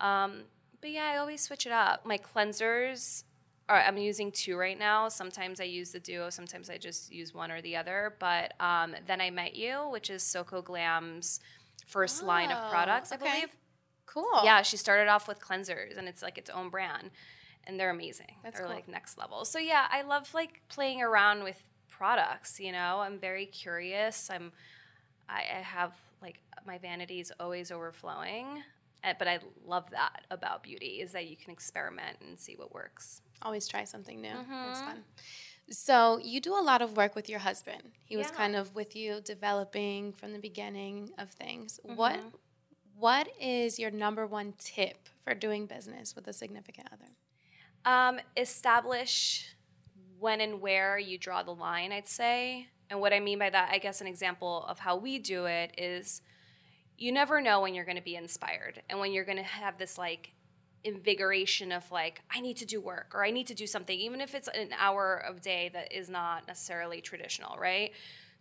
Um, 0.00 0.44
but 0.80 0.90
yeah, 0.90 1.10
I 1.12 1.16
always 1.18 1.40
switch 1.40 1.66
it 1.66 1.72
up. 1.72 2.04
My 2.06 2.18
cleansers, 2.18 3.24
are, 3.68 3.80
I'm 3.80 3.96
using 3.98 4.32
two 4.32 4.56
right 4.56 4.78
now. 4.78 5.08
Sometimes 5.08 5.60
I 5.60 5.64
use 5.64 5.90
the 5.90 6.00
duo. 6.00 6.28
Sometimes 6.30 6.68
I 6.68 6.76
just 6.76 7.12
use 7.12 7.32
one 7.32 7.50
or 7.50 7.60
the 7.62 7.76
other. 7.76 8.14
But 8.18 8.54
um, 8.60 8.94
then 9.06 9.20
I 9.20 9.30
met 9.30 9.54
you, 9.54 9.88
which 9.90 10.10
is 10.10 10.22
Soko 10.22 10.60
Glam's 10.60 11.40
first 11.86 12.22
line 12.22 12.50
of 12.50 12.58
Oh, 12.60 12.70
products, 12.70 13.12
I 13.12 13.16
okay. 13.16 13.24
believe. 13.24 13.48
Cool. 14.06 14.40
Yeah, 14.42 14.62
she 14.62 14.76
started 14.76 15.08
off 15.08 15.28
with 15.28 15.38
cleansers, 15.40 15.96
and 15.96 16.08
it's 16.08 16.20
like 16.20 16.36
its 16.36 16.50
own 16.50 16.68
brand, 16.68 17.10
and 17.64 17.78
they're 17.78 17.90
amazing. 17.90 18.34
That's 18.42 18.58
they're 18.58 18.66
cool. 18.66 18.74
like 18.74 18.88
next 18.88 19.16
level. 19.18 19.44
So 19.44 19.58
yeah, 19.60 19.86
I 19.90 20.02
love 20.02 20.32
like 20.34 20.62
playing 20.68 21.00
around 21.00 21.44
with 21.44 21.62
products. 21.88 22.58
You 22.58 22.72
know, 22.72 22.98
I'm 23.00 23.18
very 23.18 23.46
curious. 23.46 24.28
I'm, 24.32 24.50
I, 25.28 25.42
I 25.58 25.60
have 25.62 25.92
like 26.20 26.40
my 26.66 26.76
vanity 26.78 27.20
is 27.20 27.32
always 27.38 27.70
overflowing, 27.70 28.62
but 29.18 29.28
I 29.28 29.38
love 29.64 29.90
that 29.90 30.24
about 30.30 30.62
beauty 30.62 31.00
is 31.00 31.12
that 31.12 31.26
you 31.26 31.36
can 31.36 31.50
experiment 31.50 32.18
and 32.20 32.38
see 32.38 32.54
what 32.56 32.72
works. 32.72 33.22
Always 33.42 33.66
try 33.68 33.84
something 33.84 34.20
new. 34.20 34.28
Mm-hmm. 34.28 34.70
It's 34.70 34.80
fun. 34.80 35.04
So 35.70 36.18
you 36.18 36.40
do 36.40 36.52
a 36.58 36.60
lot 36.62 36.82
of 36.82 36.96
work 36.96 37.14
with 37.14 37.28
your 37.28 37.38
husband. 37.38 37.82
He 38.04 38.16
was 38.16 38.26
Yeah. 38.28 38.36
kind 38.36 38.56
of 38.56 38.74
with 38.74 38.96
you 38.96 39.20
developing 39.20 40.12
from 40.12 40.32
the 40.32 40.38
beginning 40.38 41.10
of 41.18 41.30
things. 41.30 41.80
Mm-hmm. 41.84 41.96
What 41.96 42.20
what 42.96 43.28
is 43.40 43.78
your 43.78 43.90
number 43.90 44.26
one 44.26 44.52
tip 44.58 45.08
for 45.24 45.32
doing 45.32 45.64
business 45.64 46.14
with 46.14 46.28
a 46.28 46.34
significant 46.34 46.88
other? 46.92 47.10
Um, 47.86 48.20
establish 48.36 49.54
when 50.18 50.42
and 50.42 50.60
where 50.60 50.98
you 50.98 51.16
draw 51.16 51.42
the 51.42 51.54
line, 51.54 51.92
I'd 51.92 52.06
say. 52.08 52.66
And 52.90 53.00
what 53.00 53.14
I 53.14 53.20
mean 53.20 53.38
by 53.38 53.48
that, 53.48 53.70
I 53.72 53.78
guess 53.78 54.02
an 54.02 54.06
example 54.06 54.66
of 54.68 54.78
how 54.80 54.96
we 54.96 55.18
do 55.18 55.46
it 55.46 55.72
is 55.78 56.20
you 57.00 57.10
never 57.10 57.40
know 57.40 57.62
when 57.62 57.74
you're 57.74 57.86
going 57.86 57.96
to 57.96 58.02
be 58.02 58.14
inspired 58.14 58.82
and 58.90 59.00
when 59.00 59.10
you're 59.10 59.24
going 59.24 59.38
to 59.38 59.42
have 59.42 59.78
this 59.78 59.96
like 59.96 60.32
invigoration 60.84 61.72
of 61.72 61.90
like, 61.90 62.20
I 62.30 62.40
need 62.40 62.58
to 62.58 62.66
do 62.66 62.78
work 62.78 63.12
or 63.14 63.24
I 63.24 63.30
need 63.30 63.46
to 63.48 63.54
do 63.54 63.66
something, 63.66 63.98
even 63.98 64.20
if 64.20 64.34
it's 64.34 64.48
an 64.48 64.68
hour 64.78 65.16
of 65.16 65.40
day 65.40 65.70
that 65.72 65.92
is 65.92 66.10
not 66.10 66.46
necessarily 66.46 67.00
traditional, 67.00 67.56
right? 67.56 67.92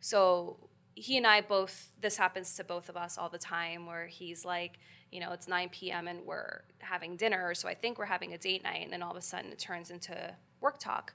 So 0.01 0.57
he 0.93 1.15
and 1.15 1.25
I 1.25 1.39
both, 1.39 1.91
this 2.01 2.17
happens 2.17 2.53
to 2.55 2.65
both 2.65 2.89
of 2.89 2.97
us 2.97 3.17
all 3.17 3.29
the 3.29 3.37
time 3.39 3.85
where 3.85 4.07
he's 4.07 4.43
like, 4.43 4.77
you 5.09 5.21
know, 5.21 5.31
it's 5.31 5.47
9 5.47 5.69
p.m. 5.69 6.09
and 6.09 6.25
we're 6.25 6.61
having 6.79 7.15
dinner. 7.15 7.53
So 7.53 7.69
I 7.69 7.73
think 7.73 7.97
we're 7.97 8.05
having 8.05 8.33
a 8.33 8.37
date 8.37 8.63
night. 8.63 8.83
And 8.83 8.91
then 8.91 9.01
all 9.01 9.11
of 9.11 9.17
a 9.17 9.21
sudden 9.21 9.51
it 9.53 9.59
turns 9.59 9.89
into 9.89 10.35
work 10.59 10.79
talk. 10.79 11.13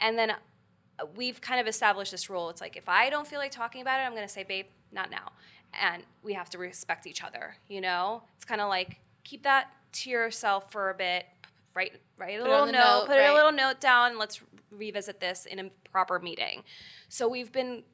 And 0.00 0.18
then 0.18 0.32
uh, 0.32 1.06
we've 1.16 1.40
kind 1.40 1.60
of 1.60 1.68
established 1.68 2.10
this 2.10 2.28
rule. 2.28 2.50
It's 2.50 2.60
like, 2.60 2.76
if 2.76 2.88
I 2.88 3.10
don't 3.10 3.26
feel 3.28 3.38
like 3.38 3.52
talking 3.52 3.80
about 3.80 4.00
it, 4.00 4.02
I'm 4.02 4.12
going 4.12 4.26
to 4.26 4.32
say, 4.32 4.42
babe, 4.42 4.66
not 4.90 5.10
now. 5.10 5.32
And 5.80 6.02
we 6.22 6.32
have 6.34 6.50
to 6.50 6.58
respect 6.58 7.06
each 7.06 7.22
other, 7.22 7.56
you 7.68 7.80
know? 7.80 8.22
It's 8.36 8.44
kind 8.44 8.60
of 8.60 8.68
like, 8.68 9.00
keep 9.24 9.42
that 9.42 9.70
to 9.92 10.10
yourself 10.10 10.72
for 10.72 10.90
a 10.90 10.94
bit. 10.94 11.26
Write, 11.74 12.00
write 12.16 12.38
a 12.38 12.42
Put 12.42 12.50
little 12.50 12.66
note, 12.66 12.72
note, 12.72 13.04
put 13.06 13.16
right. 13.16 13.30
a 13.30 13.34
little 13.34 13.52
note 13.52 13.80
down, 13.80 14.18
let's 14.18 14.40
revisit 14.70 15.20
this 15.20 15.46
in 15.46 15.58
a 15.58 15.70
proper 15.90 16.18
meeting. 16.18 16.62
So 17.08 17.28
we've 17.28 17.52
been 17.52 17.84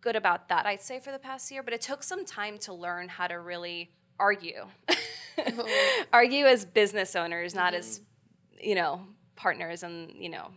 good 0.00 0.16
about 0.16 0.48
that, 0.48 0.66
I'd 0.66 0.80
say, 0.80 1.00
for 1.00 1.12
the 1.12 1.18
past 1.18 1.50
year, 1.50 1.62
but 1.62 1.72
it 1.72 1.80
took 1.80 2.02
some 2.02 2.24
time 2.24 2.58
to 2.58 2.74
learn 2.74 3.08
how 3.08 3.26
to 3.26 3.38
really 3.38 3.90
argue. 4.18 4.66
argue 6.12 6.44
as 6.44 6.64
business 6.64 7.16
owners, 7.16 7.54
not 7.54 7.74
as, 7.74 8.00
mm-hmm. 8.00 8.68
you 8.68 8.74
know, 8.74 9.00
partners 9.36 9.82
and, 9.82 10.12
you 10.12 10.28
know, 10.28 10.50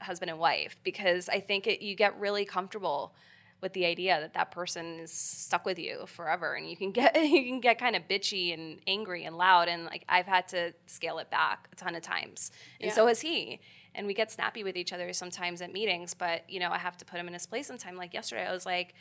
husband 0.00 0.30
and 0.30 0.38
wife, 0.38 0.78
because 0.84 1.28
I 1.28 1.40
think 1.40 1.66
it, 1.66 1.82
you 1.82 1.94
get 1.96 2.18
really 2.18 2.44
comfortable 2.44 3.14
with 3.60 3.72
the 3.72 3.86
idea 3.86 4.20
that 4.20 4.34
that 4.34 4.50
person 4.50 5.00
is 5.00 5.10
stuck 5.10 5.64
with 5.64 5.78
you 5.78 6.04
forever 6.06 6.54
and 6.54 6.68
you 6.68 6.76
can 6.76 6.92
get 6.92 7.16
you 7.20 7.44
can 7.44 7.60
get 7.60 7.78
kind 7.78 7.96
of 7.96 8.02
bitchy 8.08 8.52
and 8.54 8.78
angry 8.86 9.24
and 9.24 9.36
loud 9.36 9.68
and 9.68 9.84
like 9.86 10.04
I've 10.08 10.26
had 10.26 10.46
to 10.48 10.72
scale 10.86 11.18
it 11.18 11.30
back 11.30 11.68
a 11.72 11.76
ton 11.76 11.94
of 11.94 12.02
times 12.02 12.50
and 12.80 12.88
Yeah. 12.88 12.94
so 12.94 13.06
has 13.06 13.20
he 13.20 13.60
and 13.94 14.06
we 14.06 14.12
get 14.14 14.30
snappy 14.30 14.62
with 14.62 14.76
each 14.76 14.92
other 14.92 15.12
sometimes 15.12 15.62
at 15.62 15.72
meetings 15.72 16.12
but 16.14 16.48
you 16.48 16.60
know 16.60 16.70
I 16.70 16.78
have 16.78 16.96
to 16.98 17.04
put 17.04 17.18
him 17.18 17.26
in 17.28 17.32
his 17.32 17.46
place 17.46 17.66
sometime 17.66 17.96
like 17.96 18.12
yesterday 18.14 18.46
I 18.46 18.52
was 18.52 18.66
like 18.66 18.94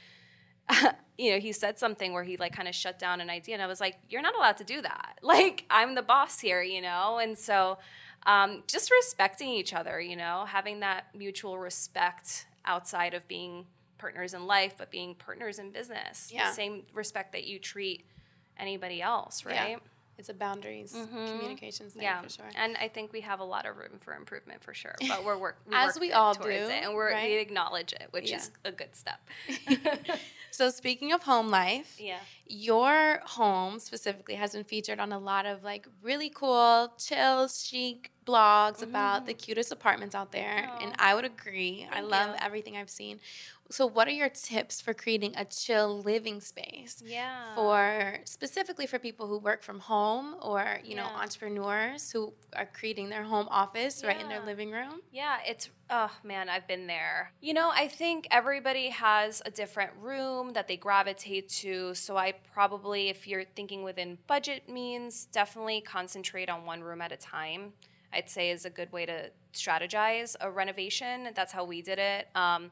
you 1.17 1.31
know, 1.31 1.39
he 1.39 1.51
said 1.51 1.77
something 1.77 2.11
where 2.11 2.23
he 2.23 2.37
like 2.37 2.55
kind 2.55 2.67
of 2.67 2.73
shut 2.73 2.97
down 2.97 3.21
an 3.21 3.29
idea, 3.29 3.53
and 3.53 3.61
I 3.61 3.67
was 3.67 3.79
like, 3.79 3.97
"You're 4.09 4.23
not 4.23 4.35
allowed 4.35 4.57
to 4.57 4.63
do 4.63 4.81
that. 4.81 5.19
Like, 5.21 5.63
I'm 5.69 5.93
the 5.93 6.01
boss 6.01 6.39
here, 6.39 6.63
you 6.63 6.81
know." 6.81 7.19
And 7.19 7.37
so, 7.37 7.77
um, 8.25 8.63
just 8.67 8.89
respecting 8.91 9.49
each 9.49 9.73
other, 9.75 10.01
you 10.01 10.15
know, 10.15 10.45
having 10.47 10.79
that 10.79 11.05
mutual 11.15 11.59
respect 11.59 12.47
outside 12.65 13.13
of 13.13 13.27
being 13.27 13.65
partners 13.97 14.33
in 14.33 14.45
life, 14.47 14.75
but 14.77 14.91
being 14.91 15.15
partners 15.15 15.59
in 15.59 15.71
business. 15.71 16.31
Yeah. 16.33 16.49
The 16.49 16.55
same 16.55 16.83
respect 16.93 17.31
that 17.33 17.45
you 17.45 17.59
treat 17.59 18.05
anybody 18.57 19.01
else, 19.01 19.43
Yeah. 19.47 19.63
right? 19.63 19.79
It's 20.17 20.29
a 20.29 20.33
boundaries 20.33 20.93
mm-hmm. 20.93 21.27
communications 21.27 21.93
thing 21.93 22.03
Yeah, 22.03 22.21
for 22.21 22.29
sure. 22.29 22.45
and 22.55 22.77
I 22.77 22.87
think 22.87 23.11
we 23.11 23.19
have 23.21 23.41
a 23.41 23.43
lot 23.43 23.65
of 23.65 23.75
room 23.75 23.99
for 23.99 24.13
improvement 24.13 24.63
for 24.63 24.73
sure. 24.73 24.95
But 25.09 25.25
we're 25.25 25.37
work, 25.37 25.59
we 25.67 25.75
As 25.75 25.95
work 25.95 26.01
we 26.01 26.13
all 26.13 26.33
do, 26.33 26.47
it, 26.47 26.69
and 26.71 26.93
we're, 26.93 27.11
right? 27.11 27.29
we 27.29 27.37
acknowledge 27.37 27.91
it, 27.91 28.07
which 28.11 28.29
Yeah. 28.31 28.37
is 28.37 28.51
a 28.63 28.71
good 28.71 28.95
step. 28.95 29.19
So 30.55 30.69
speaking 30.69 31.11
of 31.11 31.23
home 31.23 31.49
life, 31.49 31.97
yeah. 31.99 32.19
your 32.47 33.19
home 33.25 33.77
specifically 33.79 34.35
has 34.35 34.53
been 34.53 34.63
featured 34.63 35.01
on 35.01 35.11
a 35.11 35.19
lot 35.19 35.45
of 35.45 35.65
like 35.65 35.85
really 36.01 36.29
cool, 36.29 36.93
chill, 36.97 37.49
chic 37.49 38.11
blogs 38.25 38.81
about 38.81 39.25
the 39.25 39.33
mm-hmm. 39.33 39.39
cutest 39.39 39.73
apartments 39.73 40.15
out 40.15 40.31
there. 40.31 40.69
And 40.79 40.93
I 40.97 41.13
would 41.13 41.25
agree. 41.25 41.85
I 41.91 41.99
love 41.99 42.29
you. 42.29 42.35
everything 42.39 42.77
I've 42.77 42.89
seen. 42.89 43.19
So 43.71 43.87
what 43.87 44.07
are 44.07 44.11
your 44.11 44.29
tips 44.29 44.79
for 44.79 44.93
creating 44.93 45.33
a 45.35 45.45
chill 45.45 45.99
living 46.01 46.39
space? 46.39 47.01
Yeah. 47.03 47.55
For 47.55 48.19
specifically 48.25 48.85
for 48.85 48.99
people 48.99 49.27
who 49.27 49.39
work 49.39 49.63
from 49.63 49.79
home 49.79 50.35
or, 50.41 50.79
you 50.83 50.95
know, 50.95 51.05
entrepreneurs 51.05 52.11
who 52.11 52.33
are 52.55 52.67
creating 52.67 53.09
their 53.09 53.23
home 53.23 53.47
office 53.49 54.03
right 54.03 54.19
in 54.21 54.29
their 54.29 54.45
living 54.45 54.71
room. 54.71 55.01
Yeah, 55.11 55.37
it's 55.45 55.69
oh 55.89 56.11
man, 56.23 56.47
I've 56.47 56.67
been 56.67 56.85
there. 56.85 57.31
You 57.41 57.53
know, 57.53 57.71
I 57.73 57.87
think 57.87 58.27
everybody 58.29 58.89
has 58.89 59.41
a 59.45 59.51
different 59.51 59.91
room 59.99 60.53
that 60.53 60.67
they 60.67 60.77
gravitate 60.77 61.49
to. 61.49 61.95
So 61.95 62.17
I 62.17 62.33
probably, 62.53 63.09
if 63.09 63.27
you're 63.27 63.45
thinking 63.55 63.83
within 63.83 64.19
budget 64.27 64.69
means, 64.69 65.25
definitely 65.31 65.81
concentrate 65.81 66.49
on 66.49 66.65
one 66.65 66.83
room 66.83 67.01
at 67.01 67.11
a 67.11 67.17
time. 67.17 67.73
I'd 68.13 68.29
say 68.29 68.51
is 68.51 68.65
a 68.65 68.69
good 68.69 68.91
way 68.91 69.05
to 69.05 69.31
strategize 69.53 70.35
a 70.39 70.49
renovation. 70.49 71.29
That's 71.35 71.51
how 71.51 71.65
we 71.65 71.81
did 71.81 71.99
it. 71.99 72.27
Um, 72.35 72.71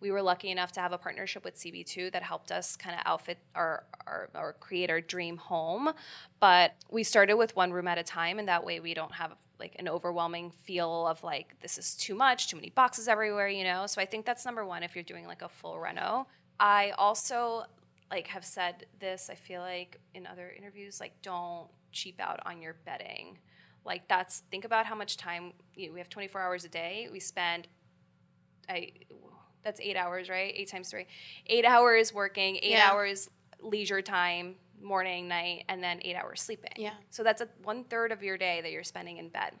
we 0.00 0.10
were 0.10 0.22
lucky 0.22 0.50
enough 0.50 0.72
to 0.72 0.80
have 0.80 0.92
a 0.92 0.98
partnership 0.98 1.44
with 1.44 1.56
CB2 1.56 2.12
that 2.12 2.22
helped 2.22 2.52
us 2.52 2.76
kind 2.76 2.94
of 2.94 3.02
outfit 3.04 3.38
our, 3.54 3.84
our 4.06 4.28
or 4.34 4.52
create 4.60 4.90
our 4.90 5.00
dream 5.00 5.36
home. 5.36 5.90
But 6.40 6.74
we 6.90 7.02
started 7.02 7.34
with 7.34 7.54
one 7.56 7.72
room 7.72 7.88
at 7.88 7.98
a 7.98 8.02
time, 8.02 8.38
and 8.38 8.48
that 8.48 8.64
way 8.64 8.80
we 8.80 8.94
don't 8.94 9.12
have 9.12 9.34
like 9.58 9.74
an 9.78 9.88
overwhelming 9.88 10.50
feel 10.50 11.06
of 11.06 11.22
like 11.24 11.58
this 11.60 11.78
is 11.78 11.96
too 11.96 12.14
much, 12.14 12.48
too 12.48 12.56
many 12.56 12.70
boxes 12.70 13.08
everywhere, 13.08 13.48
you 13.48 13.64
know. 13.64 13.86
So 13.86 14.00
I 14.00 14.06
think 14.06 14.24
that's 14.24 14.44
number 14.44 14.64
one 14.64 14.82
if 14.82 14.94
you're 14.94 15.04
doing 15.04 15.26
like 15.26 15.42
a 15.42 15.48
full 15.48 15.78
reno. 15.78 16.26
I 16.60 16.92
also 16.96 17.64
like 18.10 18.26
have 18.28 18.44
said 18.44 18.86
this. 19.00 19.28
I 19.30 19.34
feel 19.34 19.60
like 19.60 19.98
in 20.14 20.26
other 20.26 20.52
interviews, 20.56 21.00
like 21.00 21.20
don't 21.22 21.68
cheap 21.92 22.20
out 22.20 22.40
on 22.46 22.62
your 22.62 22.76
bedding. 22.84 23.38
Like 23.84 24.06
that's 24.08 24.40
think 24.50 24.64
about 24.64 24.86
how 24.86 24.94
much 24.94 25.16
time 25.16 25.52
you 25.74 25.88
know, 25.88 25.94
we 25.94 25.98
have 25.98 26.08
24 26.08 26.40
hours 26.40 26.64
a 26.64 26.68
day. 26.68 27.08
We 27.10 27.20
spend 27.20 27.68
I 28.68 28.92
that's 29.62 29.80
eight 29.80 29.96
hours, 29.96 30.28
right? 30.28 30.52
Eight 30.56 30.68
times 30.68 30.90
three. 30.90 31.06
Eight 31.46 31.64
hours 31.64 32.12
working, 32.14 32.56
eight 32.56 32.70
Yeah. 32.70 32.90
hours 32.90 33.28
leisure 33.60 34.00
time, 34.02 34.54
morning, 34.80 35.26
night, 35.28 35.64
and 35.68 35.82
then 35.82 36.00
eight 36.02 36.14
hours 36.14 36.40
sleeping. 36.40 36.70
Yeah. 36.76 36.94
So 37.10 37.22
that's 37.24 37.40
a 37.40 37.48
one 37.64 37.84
third 37.84 38.12
of 38.12 38.22
your 38.22 38.38
day 38.38 38.60
that 38.60 38.70
you're 38.70 38.84
spending 38.84 39.16
in 39.18 39.28
bed. 39.28 39.52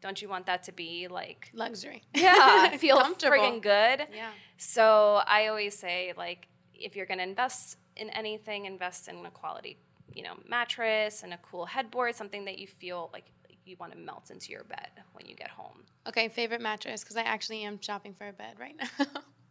Don't 0.00 0.20
you 0.20 0.28
want 0.28 0.46
that 0.46 0.64
to 0.64 0.72
be 0.72 1.08
like 1.08 1.50
Luxury. 1.54 2.02
yeah, 2.14 2.76
feel 2.76 2.98
friggin' 2.98 3.62
good? 3.62 4.06
Yeah. 4.14 4.30
So 4.58 5.22
I 5.26 5.46
always 5.46 5.78
say 5.78 6.12
like 6.16 6.48
if 6.74 6.96
you're 6.96 7.06
gonna 7.06 7.22
invest 7.22 7.78
in 7.96 8.10
anything, 8.10 8.66
invest 8.66 9.08
in 9.08 9.24
a 9.24 9.30
quality, 9.30 9.78
you 10.12 10.22
know, 10.24 10.34
mattress 10.48 11.22
and 11.22 11.32
a 11.32 11.38
cool 11.38 11.64
headboard, 11.66 12.14
something 12.16 12.44
that 12.46 12.58
you 12.58 12.66
feel 12.66 13.08
like 13.12 13.26
you 13.64 13.76
want 13.78 13.92
to 13.92 13.98
melt 13.98 14.30
into 14.30 14.50
your 14.52 14.64
bed 14.64 14.90
when 15.12 15.24
you 15.26 15.34
get 15.34 15.48
home. 15.48 15.84
Okay, 16.06 16.28
favorite 16.28 16.60
mattress 16.60 17.02
because 17.02 17.16
I 17.16 17.22
actually 17.22 17.62
am 17.62 17.80
shopping 17.80 18.12
for 18.12 18.28
a 18.28 18.32
bed 18.32 18.56
right 18.60 18.74
now. 18.98 19.06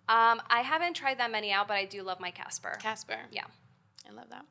Um, 0.10 0.42
I 0.50 0.62
haven't 0.62 0.96
tried 0.96 1.20
that 1.20 1.32
many 1.32 1.52
out, 1.52 1.68
but 1.68 1.76
I 1.76 1.86
do 1.86 2.04
love 2.04 2.20
my 2.20 2.32
Casper. 2.32 2.78
Casper. 2.82 3.20
Yeah. 3.32 3.46
I 4.08 4.14
love 4.14 4.30
that. 4.30 4.46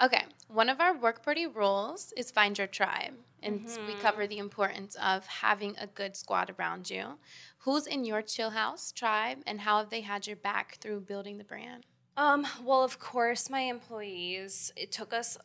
Okay, 0.00 0.24
one 0.46 0.68
of 0.68 0.80
our 0.80 0.96
work 0.96 1.24
party 1.24 1.46
rules 1.46 2.12
is 2.16 2.30
find 2.30 2.56
your 2.56 2.68
tribe. 2.68 3.14
And 3.42 3.68
we 3.86 3.94
cover 3.94 4.26
the 4.26 4.38
importance 4.38 4.96
of 4.96 5.24
having 5.26 5.76
a 5.80 5.86
good 5.86 6.16
squad 6.16 6.52
around 6.58 6.90
you. 6.90 7.18
Who's 7.58 7.86
in 7.86 8.04
your 8.04 8.20
Chillhouse 8.20 8.92
tribe 8.92 9.38
and 9.46 9.60
how 9.60 9.78
have 9.78 9.90
they 9.90 10.00
had 10.00 10.26
your 10.26 10.36
back 10.36 10.78
through 10.80 11.02
building 11.02 11.38
the 11.38 11.44
brand? 11.44 11.86
Um, 12.16 12.46
well, 12.64 12.82
of 12.82 12.98
course, 12.98 13.48
my 13.48 13.60
employees, 13.60 14.72
it 14.76 14.90
took 14.90 15.12
us 15.12 15.38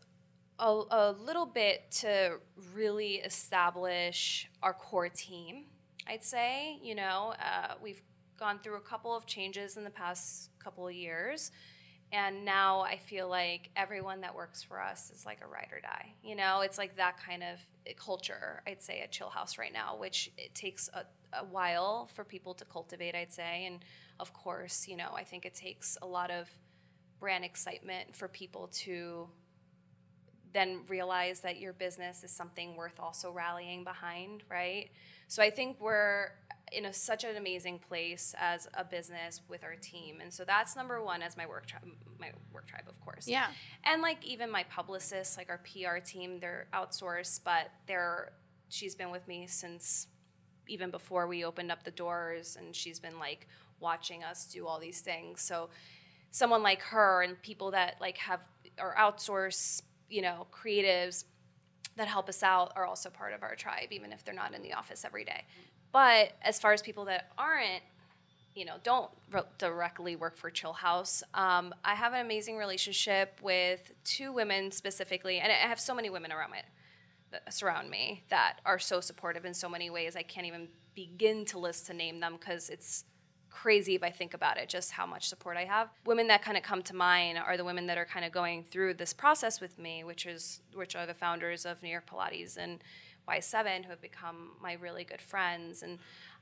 a, 0.58 0.82
a 0.90 1.12
little 1.12 1.46
bit 1.46 1.92
to 2.00 2.40
really 2.74 3.16
establish 3.18 4.50
our 4.64 4.74
core 4.74 5.10
team, 5.10 5.66
I'd 6.08 6.24
say. 6.24 6.80
You 6.82 6.96
know, 6.96 7.36
uh, 7.40 7.76
we've 7.82 8.02
gone 8.38 8.60
through 8.64 8.78
a 8.78 8.82
couple 8.82 9.16
of 9.16 9.26
changes 9.26 9.78
in 9.78 9.84
the 9.84 9.90
past 9.90 10.50
couple 10.60 10.88
of 10.88 10.94
years. 10.94 11.52
And 12.12 12.46
now 12.46 12.82
I 12.82 12.98
feel 12.98 13.28
like 13.28 13.72
everyone 13.76 14.22
that 14.22 14.36
works 14.36 14.62
for 14.62 14.80
us 14.80 15.12
is 15.12 15.26
like 15.26 15.40
a 15.44 15.48
ride 15.48 15.70
or 15.72 15.82
die. 15.82 16.14
You 16.24 16.36
know, 16.36 16.62
it's 16.62 16.78
like 16.78 16.96
that 16.98 17.18
kind 17.18 17.42
of 17.42 17.58
culture, 17.98 18.62
I'd 18.68 18.84
say, 18.84 19.02
at 19.02 19.12
Chillhouse 19.12 19.58
right 19.58 19.74
now, 19.74 19.98
which 19.98 20.32
it 20.38 20.54
takes 20.54 20.90
a, 20.94 21.06
a 21.36 21.44
while 21.46 22.10
for 22.14 22.24
people 22.24 22.54
to 22.54 22.66
cultivate, 22.66 23.16
I'd 23.16 23.34
say. 23.34 23.66
And 23.66 23.80
of 24.20 24.32
course, 24.32 24.88
you 24.88 24.96
know, 24.96 25.10
I 25.16 25.24
think 25.24 25.44
it 25.46 25.56
takes 25.56 25.98
a 26.04 26.06
lot 26.06 26.30
of 26.30 26.48
brand 27.20 27.44
excitement 27.44 28.16
for 28.16 28.28
people 28.28 28.68
to 28.74 29.28
then 30.54 30.82
realize 30.88 31.40
that 31.40 31.60
your 31.60 31.74
business 31.74 32.24
is 32.24 32.30
something 32.30 32.76
worth 32.76 33.00
also 33.00 33.32
rallying 33.32 33.84
behind, 33.84 34.44
right? 34.52 34.92
So 35.28 35.42
I 35.42 35.50
think 35.50 35.78
we're 35.82 36.28
in 36.74 36.86
a, 36.86 36.94
such 36.94 37.24
an 37.24 37.36
amazing 37.36 37.80
place 37.80 38.34
as 38.40 38.68
a 38.74 38.84
business 38.84 39.42
with 39.48 39.64
our 39.64 39.76
team, 39.76 40.20
and 40.22 40.34
so 40.34 40.44
that's 40.44 40.76
number 40.76 41.02
one 41.02 41.22
as 41.22 41.38
my 41.38 41.46
work 41.46 41.66
tribe. 41.66 41.84
My 42.20 42.32
work 42.52 42.68
tribe, 42.68 42.86
of 42.88 43.00
course. 43.02 43.28
Yeah. 43.28 43.48
And 43.84 44.02
like 44.02 44.26
even 44.26 44.50
my 44.50 44.64
publicists, 44.64 45.38
like 45.38 45.50
our 45.50 45.60
PR 45.60 46.00
team, 46.00 46.40
they're 46.40 46.68
outsourced, 46.74 47.42
but 47.44 47.72
they're 47.88 48.34
she's 48.70 48.96
been 48.96 49.12
with 49.12 49.28
me 49.28 49.46
since 49.48 50.08
even 50.68 50.90
before 50.90 51.28
we 51.28 51.44
opened 51.44 51.72
up 51.72 51.84
the 51.84 51.92
doors, 51.92 52.58
and 52.60 52.76
she's 52.76 53.00
been 53.00 53.20
like 53.20 53.48
watching 53.80 54.24
us 54.24 54.46
do 54.46 54.66
all 54.66 54.80
these 54.80 55.02
things. 55.02 55.42
So 55.42 55.70
someone 56.32 56.64
like 56.64 56.82
her 56.82 57.22
and 57.22 57.40
people 57.42 57.72
that 57.72 57.96
like 58.02 58.18
have 58.18 58.40
or 58.80 58.96
outsource, 58.98 59.82
you 60.10 60.22
know, 60.22 60.48
creatives 60.52 61.26
that 61.96 62.08
help 62.08 62.28
us 62.28 62.42
out 62.42 62.74
are 62.76 62.86
also 62.86 63.10
part 63.10 63.34
of 63.34 63.44
our 63.44 63.56
tribe, 63.56 63.90
even 63.92 64.12
if 64.12 64.24
they're 64.24 64.34
not 64.34 64.54
in 64.54 64.62
the 64.64 64.74
office 64.74 65.06
every 65.06 65.24
day. 65.24 65.44
But 65.94 66.34
as 66.42 66.60
far 66.60 66.74
as 66.74 66.82
people 66.82 67.06
that 67.06 67.32
aren't, 67.38 67.84
you 68.56 68.66
know, 68.66 68.76
don't 68.84 69.10
re- 69.32 69.44
directly 69.58 70.16
work 70.18 70.36
for 70.36 70.52
Chillhouse, 70.52 71.24
um, 71.34 71.74
I 71.86 71.96
have 71.96 72.14
an 72.14 72.20
amazing 72.20 72.58
relationship 72.58 73.40
with 73.42 73.94
two 74.04 74.34
women 74.34 74.72
specifically, 74.72 75.40
and 75.40 75.52
I 75.52 75.56
have 75.56 75.80
so 75.80 75.96
many 75.96 76.10
women 76.10 76.32
around 76.32 76.52
me 76.52 76.58
that 77.32 77.54
surround 77.54 77.90
me 77.90 78.24
that 78.30 78.60
are 78.66 78.80
so 78.80 79.00
supportive 79.00 79.46
in 79.46 79.54
so 79.54 79.70
many 79.70 79.90
ways. 79.90 80.16
I 80.16 80.24
can't 80.24 80.48
even 80.48 80.68
begin 80.96 81.46
to 81.46 81.60
list 81.60 81.88
to 81.88 81.94
name 81.94 82.20
them 82.20 82.38
because 82.40 82.70
it's 82.70 83.06
crazy 83.50 83.94
if 83.94 84.04
I 84.04 84.10
think 84.10 84.34
about 84.34 84.58
it, 84.58 84.68
just 84.68 84.92
how 84.92 85.06
much 85.06 85.30
support 85.30 85.58
I 85.58 85.66
have. 85.66 85.90
Women 86.06 86.28
that 86.28 86.42
kind 86.42 86.58
of 86.58 86.64
come 86.64 86.82
to 86.84 86.96
mind 86.96 87.38
are 87.38 87.56
the 87.56 87.64
women 87.64 87.86
that 87.88 88.00
are 88.00 88.06
kind 88.06 88.26
of 88.26 88.32
going 88.32 88.64
through 88.64 88.96
this 88.96 89.14
process 89.14 89.62
with 89.62 89.78
me, 89.78 90.04
which 90.04 90.26
is 90.26 90.62
which 90.74 90.96
are 90.96 91.06
the 91.06 91.14
founders 91.14 91.66
of 91.66 91.82
New 91.84 91.90
York 91.90 92.10
Pilates 92.10 92.58
and 92.58 92.84
Y7, 93.28 93.84
who 93.84 93.90
have 93.90 94.02
become 94.02 94.52
my 94.62 94.74
really 94.74 95.04
good 95.04 95.22
friends. 95.22 95.84
And 95.84 96.00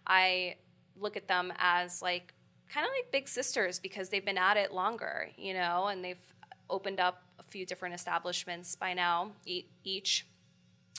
I 0.08 0.56
look 1.00 1.15
at 1.17 1.28
them 1.28 1.54
as 1.58 2.02
like 2.02 2.34
kind 2.70 2.86
of 2.86 2.91
like 2.91 3.12
big 3.12 3.28
sisters 3.28 3.80
because 3.80 4.10
they've 4.10 4.26
been 4.26 4.38
at 4.38 4.58
it 4.58 4.74
longer, 4.74 5.30
you 5.38 5.54
know, 5.54 5.88
and 5.88 6.04
they've 6.04 6.17
opened 6.70 7.00
up 7.00 7.24
a 7.39 7.44
few 7.44 7.65
different 7.65 7.94
establishments 7.96 8.76
by 8.76 8.94
now, 8.94 9.32
each 9.46 10.26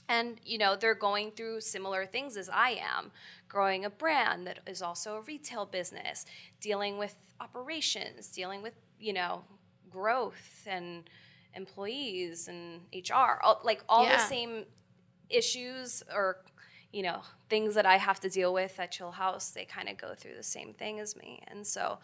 and 0.09 0.41
you 0.45 0.59
know 0.59 0.75
they're 0.77 0.95
going 0.95 1.31
through 1.31 1.61
similar 1.61 2.05
things 2.05 2.37
as 2.37 2.49
i 2.49 2.71
am 2.71 3.11
growing 3.49 3.85
a 3.85 3.91
brand 3.91 4.47
that 4.47 4.59
is 4.67 4.83
also 4.83 5.15
a 5.17 5.21
retail 5.23 5.65
business 5.65 6.27
dealing 6.61 6.99
with 6.99 7.15
operations 7.41 8.27
dealing 8.29 8.63
with 8.63 8.75
you 8.99 9.13
know 9.13 9.45
growth 9.91 10.67
and 10.67 11.05
employees 11.55 12.49
and 12.49 12.81
hr 12.93 13.41
all, 13.43 13.61
like 13.65 13.83
all 13.89 14.05
Yeah. 14.05 14.17
the 14.17 14.23
same 14.23 14.65
issues 15.31 16.03
or 16.15 16.39
you 16.93 17.03
know 17.03 17.21
things 17.49 17.75
that 17.75 17.87
i 17.87 17.97
have 17.97 18.21
to 18.21 18.29
deal 18.29 18.53
with 18.53 18.79
at 18.79 18.93
Chillhouse 18.93 19.53
they 19.53 19.65
kind 19.65 19.89
of 19.89 19.97
go 19.97 20.15
through 20.15 20.35
the 20.37 20.43
same 20.43 20.75
thing 20.75 21.01
as 21.01 21.17
me 21.17 21.43
and 21.49 21.67
so 21.67 21.99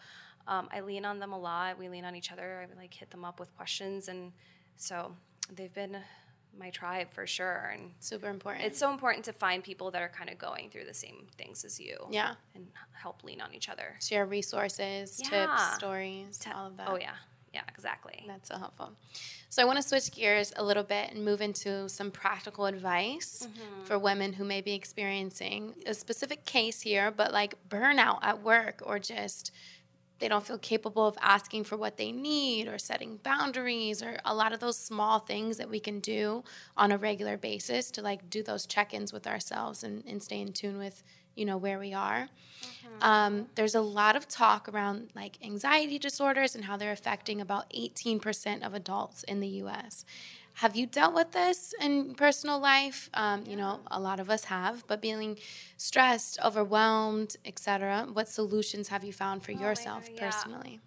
um, 0.49 0.67
I 0.73 0.81
lean 0.81 1.05
on 1.05 1.19
them 1.19 1.31
a 1.31 1.37
lot. 1.39 1.77
We 1.77 1.89
lean 1.89 2.05
on 2.05 2.15
each 2.15 2.31
other. 2.31 2.67
I 2.75 2.79
like 2.79 2.91
hit 2.93 3.11
them 3.11 3.23
up 3.23 3.39
with 3.39 3.55
questions, 3.55 4.07
and 4.07 4.31
so 4.77 5.15
they've 5.55 5.73
been 5.73 5.95
my 6.57 6.71
tribe 6.71 7.13
for 7.13 7.27
sure. 7.27 7.71
And 7.73 7.91
Super 7.99 8.29
important. 8.29 8.65
it's 8.65 8.79
so 8.79 8.91
important 8.91 9.23
to 9.25 9.33
find 9.33 9.63
people 9.63 9.91
that 9.91 10.01
are 10.01 10.09
kind 10.09 10.29
of 10.29 10.39
going 10.39 10.71
through 10.71 10.85
the 10.85 10.93
same 10.93 11.27
things 11.37 11.63
as 11.63 11.79
you. 11.79 11.97
Yeah. 12.09 12.33
and 12.55 12.65
help 12.93 13.23
lean 13.23 13.41
on 13.41 13.53
each 13.53 13.69
other. 13.69 13.95
Share 14.01 14.25
resources, 14.25 15.21
Yeah. 15.23 15.45
tips, 15.45 15.75
stories, 15.75 16.39
all 16.53 16.65
of 16.67 16.77
that. 16.77 16.87
Oh 16.89 16.97
yeah, 16.97 17.13
yeah, 17.53 17.61
exactly. 17.67 18.23
That's 18.27 18.49
so 18.49 18.57
helpful. 18.57 18.91
So 19.49 19.61
I 19.61 19.65
want 19.65 19.77
to 19.77 19.83
switch 19.83 20.11
gears 20.11 20.53
a 20.55 20.63
little 20.63 20.83
bit 20.83 21.11
and 21.11 21.25
move 21.25 21.41
into 21.41 21.89
some 21.89 22.11
practical 22.11 22.65
advice 22.65 23.47
Mm-hmm. 23.49 23.83
for 23.85 23.97
women 23.97 24.33
who 24.33 24.43
may 24.43 24.61
be 24.61 24.73
experiencing 24.73 25.73
a 25.85 25.93
specific 25.93 26.45
case 26.45 26.81
here, 26.81 27.09
but 27.11 27.31
like 27.31 27.55
burnout 27.69 28.19
at 28.21 28.43
work 28.43 28.81
or 28.85 28.99
just 28.99 29.51
they 30.19 30.27
don't 30.27 30.45
feel 30.45 30.57
capable 30.57 31.07
of 31.07 31.17
asking 31.21 31.63
for 31.63 31.77
what 31.77 31.95
they 31.95 32.11
need 32.11 32.67
or 32.67 32.77
setting 32.77 33.17
boundaries 33.23 34.03
or 34.03 34.19
a 34.25 34.35
lot 34.35 34.51
of 34.51 34.59
those 34.59 34.77
small 34.77 35.19
things 35.19 35.55
that 35.57 35.69
we 35.69 35.79
can 35.79 36.01
do 36.01 36.43
on 36.75 36.91
a 36.91 36.97
regular 36.97 37.37
basis 37.37 37.89
to 37.91 38.01
like 38.01 38.29
do 38.29 38.43
those 38.43 38.65
check-ins 38.65 39.13
with 39.13 39.25
ourselves 39.25 39.81
and, 39.83 40.03
and 40.05 40.21
stay 40.21 40.41
in 40.41 40.51
tune 40.51 40.77
with 40.77 41.01
you 41.35 41.45
know 41.45 41.57
where 41.57 41.79
we 41.79 41.93
are 41.93 42.29
um, 43.01 43.47
there's 43.55 43.75
a 43.75 43.81
lot 43.81 44.15
of 44.17 44.27
talk 44.27 44.67
around 44.67 45.09
like 45.15 45.37
anxiety 45.43 45.97
disorders 45.97 46.53
and 46.55 46.65
how 46.65 46.75
they're 46.75 46.91
affecting 46.91 47.39
about 47.39 47.69
18% 47.71 48.65
of 48.65 48.73
adults 48.73 49.23
in 49.23 49.39
the 49.39 49.47
us 49.47 50.05
have 50.55 50.75
you 50.75 50.85
dealt 50.85 51.13
with 51.13 51.31
this 51.31 51.73
in 51.81 52.13
personal 52.15 52.59
life 52.59 53.09
um, 53.13 53.43
you 53.47 53.55
know 53.55 53.79
a 53.87 53.99
lot 53.99 54.19
of 54.19 54.29
us 54.29 54.45
have 54.45 54.85
but 54.87 55.01
being 55.01 55.37
stressed 55.77 56.39
overwhelmed 56.43 57.35
etc 57.45 58.05
what 58.11 58.27
solutions 58.27 58.89
have 58.89 59.03
you 59.03 59.13
found 59.13 59.43
for 59.43 59.51
yourself 59.51 60.07
God, 60.07 60.13
yeah. 60.15 60.29
personally 60.29 60.79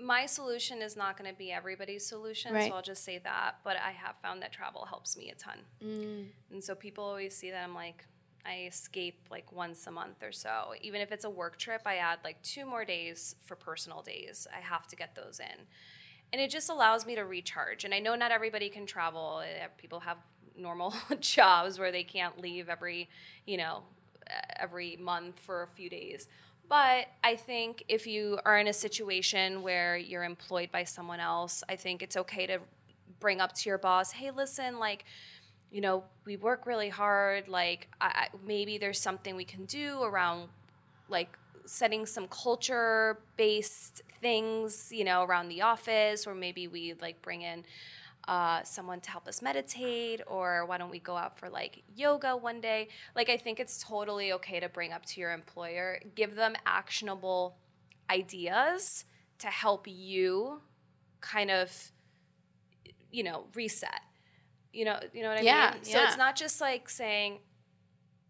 my 0.00 0.26
solution 0.26 0.80
is 0.80 0.96
not 0.96 1.18
going 1.18 1.28
to 1.28 1.36
be 1.36 1.50
everybody's 1.50 2.06
solution, 2.06 2.54
Right. 2.54 2.70
so 2.70 2.76
I'll 2.76 2.82
just 2.82 3.04
say 3.04 3.18
that. 3.18 3.56
But 3.64 3.76
I 3.76 3.90
have 3.90 4.14
found 4.22 4.42
that 4.42 4.52
travel 4.52 4.86
helps 4.86 5.16
me 5.16 5.30
a 5.30 5.34
ton. 5.34 5.58
Mm. 5.84 6.26
And 6.52 6.62
so 6.62 6.74
people 6.74 7.04
always 7.04 7.36
see 7.36 7.50
that 7.50 7.64
I'm 7.64 7.74
like, 7.74 8.04
I 8.48 8.66
escape 8.66 9.20
like 9.30 9.52
once 9.52 9.86
a 9.86 9.90
month 9.90 10.22
or 10.22 10.32
so. 10.32 10.72
Even 10.80 11.00
if 11.00 11.12
it's 11.12 11.24
a 11.24 11.30
work 11.30 11.58
trip, 11.58 11.82
I 11.86 11.96
add 11.96 12.18
like 12.24 12.40
two 12.42 12.64
more 12.64 12.84
days 12.84 13.36
for 13.44 13.56
personal 13.56 14.02
days. 14.02 14.46
I 14.56 14.60
have 14.60 14.86
to 14.88 14.96
get 14.96 15.14
those 15.14 15.40
in. 15.40 15.66
And 16.32 16.40
it 16.40 16.50
just 16.50 16.70
allows 16.70 17.06
me 17.06 17.14
to 17.14 17.22
recharge. 17.24 17.84
And 17.84 17.94
I 17.94 18.00
know 18.00 18.14
not 18.14 18.30
everybody 18.30 18.68
can 18.68 18.86
travel. 18.86 19.42
Eh, 19.44 19.66
People 19.76 20.00
have 20.00 20.18
normal 20.56 20.94
jobs 21.20 21.78
where 21.78 21.92
they 21.92 22.04
can't 22.04 22.40
leave 22.40 22.68
every, 22.68 23.08
you 23.46 23.56
know, 23.56 23.82
eh, 24.28 24.32
every 24.56 24.96
month 24.96 25.38
for 25.40 25.62
a 25.62 25.68
few 25.68 25.88
days. 25.90 26.28
But 26.68 27.06
I 27.24 27.36
think 27.36 27.84
if 27.88 28.06
you 28.06 28.38
are 28.44 28.58
in 28.58 28.68
a 28.68 28.72
situation 28.74 29.62
where 29.62 29.96
you're 29.96 30.24
employed 30.24 30.70
by 30.70 30.84
someone 30.84 31.20
else, 31.20 31.64
I 31.68 31.76
think 31.76 32.02
it's 32.02 32.16
okay 32.16 32.46
to 32.46 32.58
bring 33.20 33.40
up 33.40 33.54
to 33.54 33.68
your 33.68 33.78
boss, 33.78 34.12
hey, 34.12 34.30
listen, 34.30 34.78
like, 34.78 35.04
you 35.70 35.80
know, 35.80 36.04
we 36.24 36.36
work 36.36 36.66
really 36.66 36.88
hard. 36.88 37.48
Like, 37.48 37.88
I, 38.00 38.28
maybe 38.46 38.78
there's 38.78 39.00
something 39.00 39.36
we 39.36 39.44
can 39.44 39.64
do 39.66 40.02
around, 40.02 40.48
like, 41.08 41.36
setting 41.66 42.06
some 42.06 42.26
culture 42.28 43.18
based 43.36 44.02
things, 44.22 44.90
you 44.90 45.04
know, 45.04 45.22
around 45.22 45.48
the 45.48 45.60
office, 45.60 46.26
or 46.26 46.34
maybe 46.34 46.66
we 46.66 46.94
like 47.00 47.20
bring 47.20 47.42
in 47.42 47.62
uh, 48.26 48.62
someone 48.62 49.00
to 49.00 49.10
help 49.10 49.28
us 49.28 49.42
meditate, 49.42 50.22
or 50.26 50.64
why 50.64 50.78
don't 50.78 50.90
we 50.90 50.98
go 50.98 51.14
out 51.14 51.38
for 51.38 51.48
like 51.50 51.82
yoga 51.94 52.34
one 52.36 52.60
day? 52.60 52.88
Like, 53.14 53.28
I 53.28 53.36
think 53.36 53.60
it's 53.60 53.82
totally 53.82 54.32
okay 54.32 54.60
to 54.60 54.68
bring 54.68 54.92
up 54.92 55.04
to 55.06 55.20
your 55.20 55.32
employer, 55.32 56.00
give 56.14 56.34
them 56.34 56.54
actionable 56.64 57.56
ideas 58.10 59.04
to 59.38 59.48
help 59.48 59.86
you 59.86 60.60
kind 61.20 61.50
of, 61.50 61.92
you 63.12 63.22
know, 63.22 63.44
reset. 63.54 64.00
You 64.72 64.84
know, 64.84 65.00
you 65.12 65.22
know 65.22 65.28
what 65.28 65.38
I 65.38 65.40
mean? 65.40 65.46
Yeah, 65.46 65.70
mean? 65.74 65.84
So 65.84 65.98
yeah. 65.98 66.08
it's 66.08 66.18
not 66.18 66.36
just 66.36 66.60
like 66.60 66.88
saying, 66.88 67.38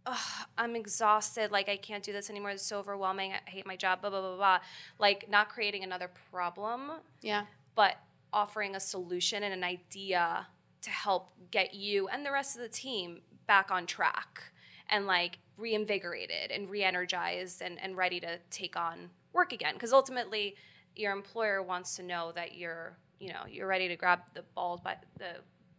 "Ugh, 0.06 0.46
I'm 0.56 0.76
exhausted. 0.76 1.50
Like 1.50 1.68
I 1.68 1.76
can't 1.76 2.02
do 2.02 2.12
this 2.12 2.30
anymore. 2.30 2.50
It's 2.50 2.64
so 2.64 2.78
overwhelming. 2.78 3.32
I 3.32 3.50
hate 3.50 3.66
my 3.66 3.76
job. 3.76 4.00
Blah 4.00 4.10
blah 4.10 4.20
blah 4.20 4.36
blah. 4.36 4.58
Like 4.98 5.28
not 5.28 5.48
creating 5.48 5.84
another 5.84 6.10
problem, 6.30 6.92
yeah 7.22 7.44
but 7.78 7.94
offering 8.32 8.74
a 8.74 8.80
solution 8.80 9.44
and 9.44 9.54
an 9.54 9.62
idea 9.62 10.48
to 10.82 10.90
help 10.90 11.30
get 11.52 11.74
you 11.74 12.08
and 12.08 12.26
the 12.26 12.32
rest 12.32 12.56
of 12.56 12.62
the 12.62 12.68
team 12.68 13.20
back 13.46 13.70
on 13.70 13.86
track 13.86 14.42
and 14.90 15.06
like 15.06 15.38
reinvigorated 15.56 16.50
and 16.50 16.68
re-energized 16.68 17.62
and, 17.62 17.80
and 17.80 17.96
ready 17.96 18.18
to 18.18 18.36
take 18.50 18.76
on 18.76 19.08
work 19.32 19.52
again. 19.52 19.74
Because 19.74 19.92
ultimately, 19.92 20.56
your 20.96 21.12
employer 21.12 21.62
wants 21.62 21.94
to 21.94 22.02
know 22.02 22.32
that 22.34 22.56
you're 22.56 22.98
you 23.20 23.32
know 23.32 23.42
you're 23.48 23.68
ready 23.68 23.86
to 23.86 23.94
grab 23.94 24.22
the 24.34 24.42
ball 24.56 24.80
by 24.82 24.96
the 25.18 25.36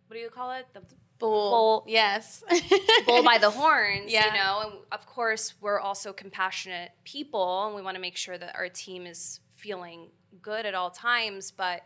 what 0.09 0.15
do 0.15 0.19
you 0.21 0.29
call 0.29 0.51
it 0.51 0.65
the 0.73 0.81
bull, 1.19 1.49
Bull- 1.51 1.85
yes 1.87 2.43
bull 3.05 3.23
by 3.23 3.37
the 3.37 3.49
horns, 3.51 4.11
Yeah. 4.11 4.25
you 4.27 4.33
know. 4.33 4.61
And 4.71 4.79
of 4.91 5.05
course, 5.05 5.53
we're 5.61 5.79
also 5.79 6.11
compassionate 6.13 6.91
people, 7.03 7.67
and 7.67 7.75
we 7.75 7.81
want 7.81 7.95
to 7.95 8.01
make 8.01 8.17
sure 8.17 8.37
that 8.37 8.55
our 8.55 8.69
team 8.69 9.05
is 9.05 9.39
feeling 9.55 10.07
good 10.41 10.65
at 10.65 10.73
all 10.73 10.89
times. 10.89 11.51
But 11.51 11.83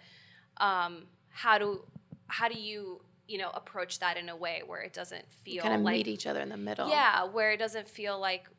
um, 0.57 1.03
how 1.29 1.57
do 1.57 1.83
how 2.27 2.47
do 2.47 2.57
you 2.59 3.01
you 3.27 3.38
know 3.39 3.49
approach 3.53 3.99
that 3.99 4.15
in 4.17 4.29
a 4.29 4.36
way 4.36 4.62
where 4.65 4.81
it 4.81 4.93
doesn't 4.93 5.29
feel 5.43 5.63
kind 5.63 5.75
of 5.75 5.81
like 5.81 5.95
meet 5.97 6.07
each 6.07 6.25
other 6.27 6.39
in 6.41 6.49
the 6.49 6.57
middle 6.57 6.89
yeah, 6.89 7.23
where 7.25 7.51
it 7.51 7.57
doesn't 7.57 7.88
feel 7.89 8.19
like 8.19 8.49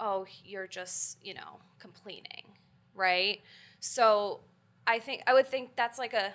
oh 0.00 0.26
you're 0.44 0.66
just 0.68 1.18
you 1.24 1.34
know 1.34 1.58
complaining, 1.80 2.44
right? 2.94 3.40
So 3.80 4.40
I 4.86 4.98
think 4.98 5.22
I 5.26 5.34
would 5.34 5.48
think 5.48 5.74
that's 5.76 5.98
like 5.98 6.12
a 6.14 6.32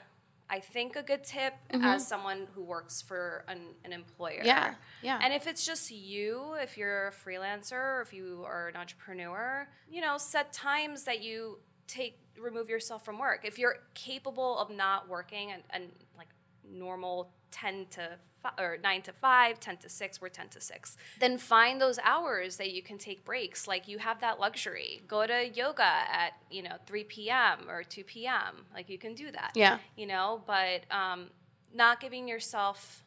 I 0.50 0.60
think 0.60 0.96
a 0.96 1.04
good 1.04 1.24
tip 1.24 1.54
as 1.72 2.08
someone 2.08 2.48
who 2.56 2.64
works 2.64 3.02
for 3.02 3.46
an, 3.48 3.60
an 3.86 3.94
employer. 3.94 4.40
Mm-hmm. 4.40 4.48
Yeah, 4.48 4.74
yeah. 5.04 5.20
And 5.22 5.32
if 5.34 5.46
it's 5.46 5.66
just 5.66 5.92
you, 5.92 6.56
if 6.60 6.78
you're 6.78 7.10
a 7.10 7.12
freelancer, 7.12 7.74
or 7.74 8.02
if 8.02 8.14
you 8.14 8.44
are 8.48 8.70
an 8.70 8.76
entrepreneur, 8.76 9.68
you 9.88 10.02
know, 10.02 10.18
set 10.18 10.52
times 10.52 11.04
that 11.04 11.22
you 11.22 11.60
take 11.88 12.20
remove 12.40 12.70
yourself 12.70 13.04
from 13.04 13.20
work. 13.20 13.42
If 13.44 13.60
you're 13.60 13.78
capable 13.94 14.58
of 14.58 14.70
not 14.70 15.10
working 15.10 15.52
and, 15.52 15.64
and 15.72 15.92
like 16.18 16.30
normal 16.72 17.32
10 17.52 17.88
to 17.92 18.10
fi- 18.42 18.54
or 18.58 18.78
9 18.82 19.02
to 19.04 19.14
5, 19.14 19.60
10 19.60 19.78
to 19.78 19.90
6, 19.90 20.22
we're 20.22 20.30
10 20.30 20.50
to 20.50 20.62
6. 20.62 20.98
Then 21.20 21.38
find 21.38 21.82
those 21.82 22.00
hours 22.04 22.58
that 22.58 22.72
you 22.72 22.82
can 22.82 22.98
take 22.98 23.26
breaks. 23.26 23.68
Like 23.68 23.88
you 23.88 23.98
have 24.00 24.22
that 24.22 24.40
luxury. 24.40 25.02
Go 25.08 25.26
to 25.26 25.48
yoga 25.48 25.84
at, 25.84 26.34
you 26.50 26.64
know, 26.64 26.76
3 26.86 27.04
p.m. 27.06 27.70
or 27.70 27.84
2 27.84 28.04
p.m. 28.04 28.66
Like 28.74 28.90
you 28.90 28.98
can 28.98 29.14
do 29.14 29.32
that. 29.32 29.52
Yeah. 29.56 29.80
You 29.96 30.08
know, 30.08 30.42
but 30.46 30.84
um, 30.92 31.28
not 31.74 32.00
giving 32.00 32.28
yourself 32.28 33.04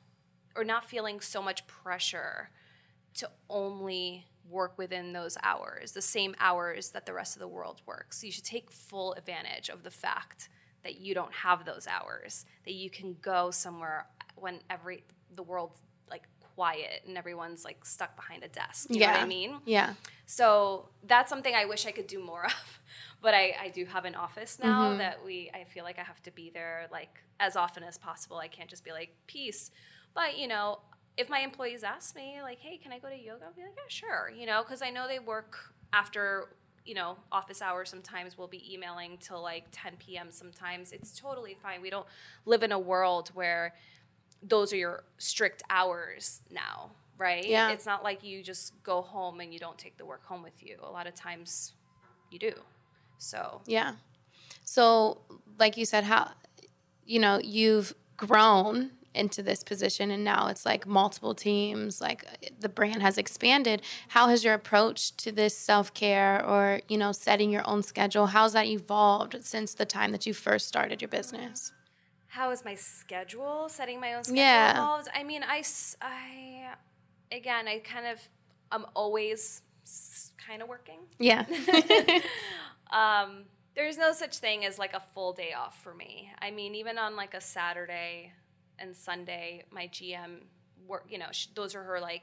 or 0.54 0.64
not 0.64 0.84
feeling 0.84 1.20
so 1.20 1.42
much 1.42 1.66
pressure 1.66 2.50
to 3.14 3.28
only 3.48 4.26
work 4.48 4.76
within 4.76 5.12
those 5.12 5.38
hours, 5.42 5.92
the 5.92 6.02
same 6.02 6.34
hours 6.38 6.90
that 6.90 7.06
the 7.06 7.12
rest 7.12 7.36
of 7.36 7.40
the 7.40 7.48
world 7.48 7.80
works. 7.86 8.22
You 8.22 8.32
should 8.32 8.44
take 8.44 8.70
full 8.70 9.14
advantage 9.14 9.68
of 9.68 9.82
the 9.82 9.90
fact 9.90 10.48
that 10.82 11.00
you 11.00 11.14
don't 11.14 11.32
have 11.32 11.64
those 11.64 11.86
hours, 11.86 12.44
that 12.64 12.74
you 12.74 12.90
can 12.90 13.16
go 13.22 13.50
somewhere 13.50 14.06
when 14.36 14.60
every 14.70 15.04
the 15.34 15.42
world's 15.42 15.80
like 16.10 16.22
quiet 16.54 17.02
and 17.06 17.16
everyone's 17.16 17.64
like 17.64 17.84
stuck 17.84 18.16
behind 18.16 18.42
a 18.44 18.48
desk. 18.48 18.88
You 18.90 19.00
know 19.00 19.06
what 19.06 19.16
I 19.16 19.24
mean? 19.26 19.60
yeah 19.64 19.94
So 20.26 20.88
that's 21.06 21.28
something 21.30 21.54
I 21.54 21.64
wish 21.64 21.86
I 21.86 21.90
could 21.90 22.06
do 22.06 22.22
more 22.22 22.44
of. 22.54 22.80
But 23.20 23.34
I, 23.34 23.54
I 23.60 23.68
do 23.68 23.84
have 23.86 24.04
an 24.04 24.14
office 24.14 24.58
now 24.58 24.80
Mm-hmm. 24.80 24.98
that 24.98 25.24
we 25.24 25.50
I 25.54 25.64
feel 25.64 25.84
like 25.84 25.98
I 25.98 26.02
have 26.02 26.22
to 26.24 26.30
be 26.32 26.50
there 26.50 26.86
like 26.90 27.22
as 27.40 27.56
often 27.56 27.82
as 27.84 27.96
possible. 27.98 28.38
I 28.38 28.48
can't 28.48 28.68
just 28.68 28.84
be 28.84 28.92
like 28.92 29.10
peace. 29.26 29.70
But 30.14 30.38
you 30.38 30.48
know, 30.48 30.80
if 31.16 31.28
my 31.30 31.40
employees 31.40 31.82
ask 31.84 32.14
me 32.16 32.40
like, 32.42 32.58
"Hey, 32.58 32.78
can 32.78 32.92
I 32.92 32.98
go 32.98 33.08
to 33.08 33.16
yoga?" 33.16 33.44
I'll 33.46 33.52
be 33.52 33.62
like, 33.62 33.74
"Yeah, 33.76 33.82
sure." 33.88 34.30
You 34.30 34.46
know, 34.46 34.62
because 34.62 34.82
I 34.82 34.90
know 34.90 35.06
they 35.08 35.18
work 35.18 35.56
after 35.92 36.48
you 36.84 36.94
know 36.94 37.16
office 37.30 37.62
hours. 37.62 37.88
Sometimes 37.90 38.36
we'll 38.36 38.48
be 38.48 38.74
emailing 38.74 39.18
till 39.18 39.40
like 39.40 39.64
10 39.72 39.94
p.m. 39.98 40.30
Sometimes 40.30 40.92
it's 40.92 41.18
totally 41.18 41.54
fine. 41.62 41.80
We 41.80 41.90
don't 41.90 42.06
live 42.44 42.62
in 42.62 42.72
a 42.72 42.78
world 42.78 43.30
where 43.34 43.74
those 44.42 44.72
are 44.72 44.76
your 44.76 45.04
strict 45.18 45.62
hours 45.70 46.42
now, 46.50 46.90
right? 47.18 47.46
Yeah. 47.46 47.70
It's 47.70 47.86
not 47.86 48.02
like 48.02 48.24
you 48.24 48.42
just 48.42 48.82
go 48.82 49.02
home 49.02 49.40
and 49.40 49.52
you 49.52 49.58
don't 49.58 49.78
take 49.78 49.96
the 49.96 50.04
work 50.04 50.24
home 50.24 50.42
with 50.42 50.62
you. 50.62 50.76
A 50.82 50.90
lot 50.90 51.06
of 51.06 51.14
times 51.14 51.74
you 52.30 52.38
do. 52.38 52.52
So, 53.18 53.60
Yeah. 53.66 53.94
So, 54.64 55.18
like 55.58 55.76
you 55.76 55.84
said, 55.84 56.04
how, 56.04 56.32
you 57.04 57.18
know, 57.18 57.40
you've 57.42 57.94
grown 58.16 58.92
into 59.14 59.42
this 59.42 59.62
position 59.62 60.10
and 60.10 60.24
now 60.24 60.48
it's 60.48 60.64
like 60.64 60.86
multiple 60.86 61.34
teams, 61.34 62.00
like 62.00 62.24
the 62.58 62.68
brand 62.68 63.02
has 63.02 63.18
expanded. 63.18 63.82
How 64.08 64.28
has 64.28 64.42
your 64.44 64.54
approach 64.54 65.14
to 65.18 65.32
this 65.32 65.56
self 65.56 65.92
care 65.92 66.44
or, 66.44 66.80
you 66.88 66.96
know, 66.96 67.12
setting 67.12 67.50
your 67.50 67.68
own 67.68 67.82
schedule, 67.82 68.26
how's 68.28 68.54
that 68.54 68.66
evolved 68.66 69.44
since 69.44 69.74
the 69.74 69.84
time 69.84 70.12
that 70.12 70.26
you 70.26 70.32
first 70.32 70.66
started 70.68 71.02
your 71.02 71.08
business? 71.08 71.72
How 72.32 72.50
is 72.50 72.64
my 72.64 72.74
schedule 72.74 73.68
setting 73.68 74.00
my 74.00 74.14
own 74.14 74.24
schedule 74.24 74.38
Yeah. 74.42 74.70
involved? 74.70 75.08
I 75.14 75.22
mean, 75.22 75.42
I, 75.46 75.62
I 76.00 76.74
again, 77.30 77.68
I 77.68 77.78
kind 77.80 78.06
of, 78.06 78.18
I'm 78.70 78.86
always 78.96 79.60
kind 80.46 80.62
of 80.62 80.68
working. 80.68 81.00
Yeah. 81.18 81.44
Um, 82.90 83.44
there's 83.74 83.96
no 83.96 84.12
such 84.12 84.36
thing 84.36 84.66
as 84.66 84.78
like 84.78 84.92
a 84.92 85.02
full 85.14 85.32
day 85.32 85.54
off 85.54 85.82
for 85.82 85.94
me. 85.94 86.30
I 86.42 86.50
mean, 86.50 86.74
even 86.74 86.98
on 86.98 87.16
like 87.16 87.32
a 87.32 87.40
Saturday 87.40 88.32
and 88.78 88.94
Sunday, 88.94 89.64
my 89.70 89.88
GM 89.88 90.42
work, 90.86 91.06
you 91.08 91.16
know, 91.16 91.28
sh- 91.32 91.46
those 91.54 91.74
are 91.74 91.82
her 91.82 92.00
like 92.00 92.22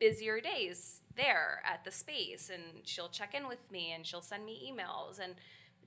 busier 0.00 0.40
days 0.40 1.02
there 1.16 1.62
at 1.64 1.84
the 1.84 1.92
space 1.92 2.50
and 2.52 2.62
she'll 2.84 3.08
check 3.08 3.34
in 3.36 3.46
with 3.46 3.60
me 3.70 3.92
and 3.92 4.04
she'll 4.04 4.20
send 4.20 4.44
me 4.44 4.72
emails 4.72 5.20
and 5.20 5.34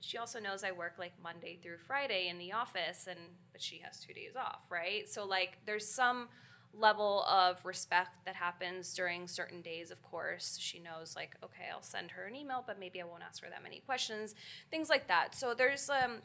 she 0.04 0.18
also 0.18 0.38
knows 0.38 0.64
I 0.64 0.72
work 0.72 0.94
like 0.98 1.12
Monday 1.22 1.58
through 1.62 1.78
Friday 1.78 2.28
in 2.28 2.38
the 2.38 2.52
office 2.52 3.06
and 3.08 3.18
but 3.52 3.62
she 3.62 3.78
has 3.78 4.00
2 4.00 4.12
days 4.12 4.36
off, 4.36 4.60
right? 4.68 5.08
So 5.08 5.24
like 5.24 5.58
there's 5.66 5.88
some 5.88 6.28
level 6.76 7.24
of 7.24 7.64
respect 7.64 8.24
that 8.24 8.34
happens 8.34 8.94
during 8.94 9.28
certain 9.28 9.62
days 9.62 9.92
of 9.92 10.02
course 10.02 10.56
she 10.60 10.80
knows 10.80 11.14
like 11.14 11.36
okay 11.44 11.66
i'll 11.72 11.82
send 11.82 12.10
her 12.10 12.24
an 12.26 12.34
email 12.34 12.64
but 12.66 12.80
maybe 12.80 13.00
i 13.00 13.04
won't 13.04 13.22
ask 13.22 13.44
her 13.44 13.48
that 13.48 13.62
many 13.62 13.78
questions 13.86 14.34
things 14.72 14.88
like 14.88 15.06
that 15.06 15.36
so 15.36 15.54
there's 15.54 15.88
um 15.88 16.16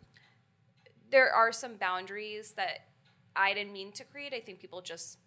there 1.11 1.31
are 1.31 1.51
some 1.51 1.75
boundaries 1.75 2.53
that 2.53 2.87
i 3.35 3.53
didn't 3.53 3.73
mean 3.73 3.91
to 3.91 4.03
create 4.03 4.33
i 4.33 4.39
think 4.39 4.59
people 4.59 4.81
just 4.81 5.19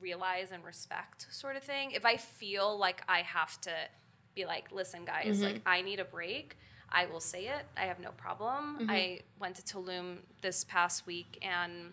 realize 0.00 0.50
and 0.50 0.64
respect 0.64 1.26
sort 1.30 1.56
of 1.56 1.62
thing 1.62 1.90
if 1.90 2.06
i 2.06 2.16
feel 2.16 2.78
like 2.78 3.02
i 3.06 3.18
have 3.20 3.60
to 3.60 3.72
be 4.34 4.46
like 4.46 4.72
listen 4.72 5.04
guys 5.04 5.40
mm-hmm. 5.40 5.52
like 5.52 5.62
i 5.66 5.82
need 5.82 6.00
a 6.00 6.06
break 6.06 6.56
i 6.92 7.06
will 7.06 7.20
say 7.20 7.46
it 7.46 7.66
i 7.76 7.82
have 7.82 8.00
no 8.00 8.10
problem 8.12 8.78
mm-hmm. 8.80 8.90
i 8.90 9.20
went 9.38 9.54
to 9.56 9.62
tulum 9.62 10.18
this 10.42 10.64
past 10.64 11.06
week 11.06 11.38
and 11.42 11.92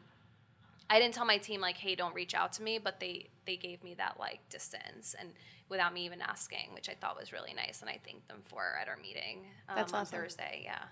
I 0.90 1.00
didn't 1.00 1.16
tell 1.16 1.26
my 1.26 1.38
team 1.38 1.60
like, 1.60 1.78
hey, 1.78 1.96
don't 1.96 2.16
reach 2.16 2.34
out 2.34 2.54
to 2.54 2.64
me, 2.64 2.78
but 2.78 3.00
they 3.00 3.28
they 3.46 3.58
gave 3.58 3.84
me 3.84 3.94
that 3.96 4.20
like 4.20 4.40
distance 4.50 5.16
and 5.20 5.30
without 5.70 5.94
me 5.94 6.06
even 6.06 6.22
asking, 6.22 6.74
which 6.74 6.90
I 6.90 6.94
thought 6.94 7.18
was 7.20 7.34
really 7.34 7.54
nice, 7.54 7.82
and 7.82 7.90
I 7.90 8.00
thanked 8.06 8.28
them 8.28 8.42
for 8.46 8.78
at 8.82 8.88
our 8.88 8.98
meeting. 8.98 9.48
Um, 9.68 9.76
That's 9.76 9.94
awesome. 9.94 10.16
on 10.18 10.22
Thursday. 10.22 10.62
Yeah, 10.64 10.84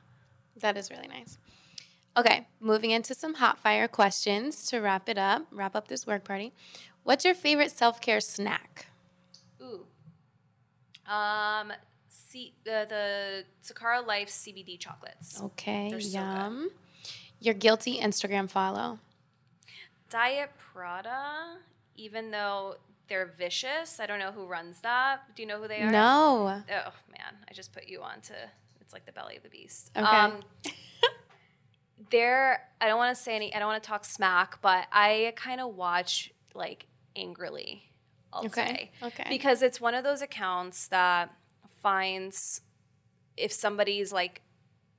that 0.59 0.77
is 0.77 0.91
really 0.91 1.07
nice. 1.07 1.37
Okay, 2.17 2.47
moving 2.59 2.91
into 2.91 3.13
some 3.13 3.35
hot 3.35 3.59
fire 3.59 3.87
questions 3.87 4.65
to 4.67 4.79
wrap 4.79 5.09
it 5.09 5.17
up, 5.17 5.47
wrap 5.51 5.75
up 5.75 5.87
this 5.87 6.07
work 6.07 6.23
party. 6.23 6.53
What's 7.03 7.23
your 7.23 7.35
favorite 7.35 7.71
self 7.71 8.01
care 8.01 8.21
snack? 8.21 8.87
Ooh, 9.61 9.85
um, 11.11 11.71
C- 12.35 12.53
uh, 12.67 12.83
the 12.85 13.45
Sakara 13.63 14.05
Life 14.05 14.27
CBD 14.27 14.77
chocolates. 14.77 15.41
Okay, 15.41 15.89
They're 15.89 15.99
yum. 15.99 16.69
So 17.01 17.11
Your 17.39 17.53
guilty 17.53 17.99
Instagram 17.99 18.49
follow. 18.49 18.99
Diet 20.09 20.51
Prada, 20.57 21.57
even 21.95 22.31
though 22.31 22.75
they're 23.07 23.33
vicious, 23.37 24.01
I 24.01 24.05
don't 24.05 24.19
know 24.19 24.33
who 24.33 24.45
runs 24.45 24.81
that. 24.81 25.21
Do 25.33 25.43
you 25.43 25.47
know 25.47 25.61
who 25.61 25.69
they 25.69 25.81
are? 25.81 25.89
No. 25.89 26.61
Oh 26.69 26.93
man, 27.09 27.35
I 27.49 27.53
just 27.53 27.71
put 27.71 27.87
you 27.87 28.01
on 28.01 28.19
to. 28.23 28.33
It's 28.81 28.91
like 28.91 29.05
the 29.05 29.13
belly 29.13 29.37
of 29.37 29.43
the 29.43 29.49
beast. 29.49 29.91
Okay. 29.95 30.05
Um, 30.05 30.41
they're. 32.11 32.67
I 32.81 32.87
don't 32.87 32.97
want 32.97 33.15
to 33.15 33.21
say 33.21 33.35
any. 33.37 33.55
I 33.55 33.59
don't 33.59 33.69
want 33.69 33.81
to 33.81 33.87
talk 33.87 34.03
smack, 34.03 34.61
but 34.61 34.87
I 34.91 35.33
kind 35.37 35.61
of 35.61 35.73
watch 35.75 36.33
like 36.53 36.85
angrily. 37.15 37.83
I'll 38.33 38.45
okay. 38.47 38.91
say. 38.99 39.07
Okay. 39.07 39.25
Because 39.29 39.61
it's 39.61 39.79
one 39.79 39.95
of 39.95 40.03
those 40.03 40.21
accounts 40.21 40.87
that 40.87 41.33
finds 41.85 42.61
if 43.37 43.51
somebody's 43.51 44.11
like 44.11 44.41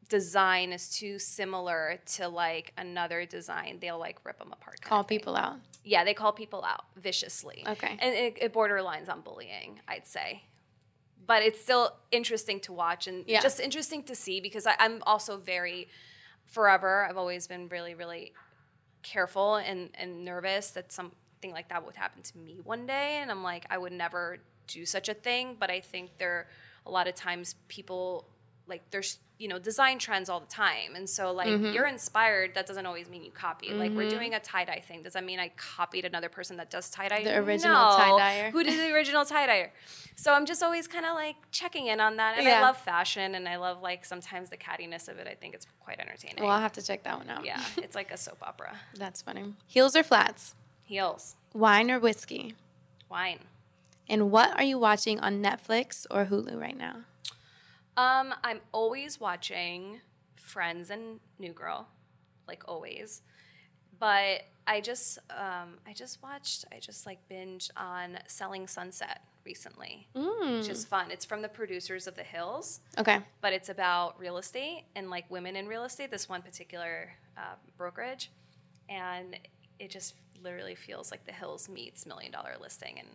design 0.09 0.73
is 0.73 0.89
too 0.89 1.19
similar 1.19 1.99
to 2.07 2.29
like 2.29 2.73
another 2.79 3.27
design, 3.27 3.79
they'll 3.81 3.99
like 3.99 4.19
rip 4.25 4.39
them 4.39 4.53
apart. 4.53 4.81
Call 4.83 5.03
people 5.03 5.35
out. 5.35 5.57
Yeah, 5.83 6.05
they 6.05 6.15
call 6.15 6.33
people 6.33 6.65
out 6.65 6.85
viciously. 6.97 7.65
Okay. 7.67 7.97
And 7.99 8.15
it, 8.15 8.39
it 8.41 8.55
borderlines 8.55 9.09
on 9.09 9.23
bullying, 9.23 9.81
I'd 9.89 10.07
say. 10.07 10.45
But 11.27 11.43
it's 11.43 11.61
still 11.61 11.93
interesting 12.13 12.61
to 12.61 12.73
watch 12.73 13.09
and 13.09 13.25
yeah. 13.27 13.41
just 13.41 13.59
interesting 13.59 14.05
to 14.05 14.15
see 14.15 14.41
because 14.41 14.65
I, 14.65 14.77
I'm 14.79 15.03
also 15.05 15.39
very, 15.39 15.89
forever, 16.45 17.05
I've 17.05 17.17
always 17.17 17.49
been 17.49 17.67
really, 17.67 17.97
really 17.97 18.33
careful 19.03 19.57
and, 19.57 19.91
and 19.95 20.25
nervous 20.25 20.71
that 20.71 20.93
something 20.93 21.51
like 21.51 21.69
that 21.71 21.85
would 21.85 21.97
happen 21.97 22.23
to 22.23 22.39
me 22.39 22.61
one 22.63 22.87
day. 22.87 23.19
And 23.21 23.29
I'm 23.29 23.43
like, 23.43 23.67
I 23.71 23.77
would 23.77 23.93
never 23.93 24.39
do 24.69 24.87
such 24.87 25.09
a 25.09 25.15
thing. 25.15 25.57
But 25.59 25.71
I 25.71 25.81
think 25.81 26.19
there, 26.19 26.47
a 26.87 26.91
lot 26.91 27.09
of 27.09 27.15
times 27.15 27.57
people, 27.69 28.29
like, 28.67 28.83
there's 28.91 29.19
you 29.39 29.49
know 29.49 29.59
design 29.59 29.99
trends 29.99 30.29
all 30.29 30.41
the 30.41 30.47
time. 30.47 30.95
And 30.95 31.09
so 31.09 31.33
like 31.33 31.49
mm-hmm. 31.49 31.73
you're 31.73 31.87
inspired 31.87 32.55
that 32.55 32.67
doesn't 32.67 32.87
always 32.87 33.09
mean 33.09 33.23
you 33.23 33.31
copy. 33.31 33.69
Mm-hmm. 33.69 33.79
like 33.79 33.91
we're 33.93 34.03
mm-hmm. 34.03 34.11
doing 34.11 34.35
a 34.35 34.41
tie-dye 34.41 34.83
thing. 34.87 35.03
Does 35.03 35.13
that 35.13 35.25
mean 35.25 35.39
i 35.39 35.51
copied 35.57 36.05
another 36.05 36.29
person 36.29 36.57
that 36.57 36.71
does 36.71 36.91
tie-dye? 36.91 37.25
The 37.25 37.37
original 37.37 37.91
no. 37.91 37.97
tie-dyer. 37.97 38.51
Who 38.51 38.65
did 38.65 38.79
the 38.79 38.95
original 38.95 39.25
tie-dyer? 39.25 39.73
So 40.17 40.33
i'm 40.33 40.47
just 40.47 40.63
always 40.63 40.87
kind 40.89 41.05
of 41.05 41.15
like 41.15 41.37
checking 41.51 41.89
in 41.89 42.01
on 42.01 42.17
that. 42.17 42.39
And 42.39 42.47
yeah. 42.47 42.59
i 42.59 42.63
love 42.63 42.79
fashion 42.79 43.35
and 43.35 43.49
i 43.49 43.57
love 43.57 43.83
like 43.83 44.05
sometimes 44.05 44.51
the 44.51 44.57
cattiness 44.57 45.09
of 45.09 45.19
it. 45.19 45.27
I 45.27 45.35
think 45.35 45.55
it's 45.55 45.67
quite 45.81 46.01
entertaining. 46.01 46.43
Well 46.43 46.53
i'll 46.53 46.61
have 46.61 46.73
to 46.73 46.83
check 46.83 47.03
that 47.05 47.19
one 47.19 47.29
out. 47.29 47.45
Yeah 47.45 47.63
it's 47.77 47.95
like 47.95 48.11
a 48.11 48.17
soap 48.17 48.39
opera. 48.43 48.75
That's 48.95 49.23
funny. 49.23 49.55
Heels 49.67 49.95
or 49.97 50.03
flats? 50.03 50.55
Heels. 50.85 51.37
Wine 51.53 51.91
or 51.91 51.99
whiskey? 51.99 52.55
Wine 53.11 53.41
and 54.09 54.31
what 54.31 54.55
are 54.57 54.65
you 54.65 54.79
watching 54.79 55.19
on 55.21 55.43
netflix 55.43 56.07
or 56.11 56.27
hulu 56.27 56.61
right 56.61 56.77
now 56.77 56.97
um, 57.97 58.35
I'm 58.45 58.61
always 58.73 59.19
watching 59.19 60.01
Friends 60.37 60.91
and 60.91 61.19
New 61.39 61.53
Girl, 61.53 61.89
like 62.47 62.63
always. 62.69 63.23
But 63.99 64.43
I 64.67 64.81
just 64.81 65.19
um, 65.31 65.79
I 65.87 65.95
just 65.95 66.23
watched 66.23 66.67
I 66.73 66.79
just 66.79 67.07
like 67.07 67.19
binge 67.29 67.71
on 67.77 68.19
Selling 68.27 68.67
Sunset 68.67 69.23
recently, 69.47 70.07
mm. 70.15 70.59
which 70.59 70.69
is 70.69 70.85
fun. 70.85 71.11
It's 71.11 71.25
from 71.25 71.41
the 71.41 71.49
producers 71.49 72.07
of 72.07 72.15
The 72.15 72.23
Hills. 72.23 72.81
Okay. 72.99 73.21
But 73.41 73.55
it's 73.55 73.71
about 73.71 74.21
real 74.21 74.37
estate 74.37 74.85
and 74.95 75.09
like 75.09 75.31
women 75.31 75.57
in 75.57 75.67
real 75.67 75.85
estate. 75.85 76.11
This 76.11 76.29
one 76.29 76.43
particular 76.43 77.13
uh, 77.39 77.55
brokerage, 77.79 78.31
and 78.91 79.39
it 79.79 79.91
just 79.91 80.15
literally 80.43 80.75
feels 80.75 81.11
like 81.11 81.25
The 81.25 81.33
Hills 81.33 81.67
meets 81.67 82.05
Million 82.05 82.31
Dollar 82.31 82.57
Listing, 82.61 82.99
and 82.99 83.09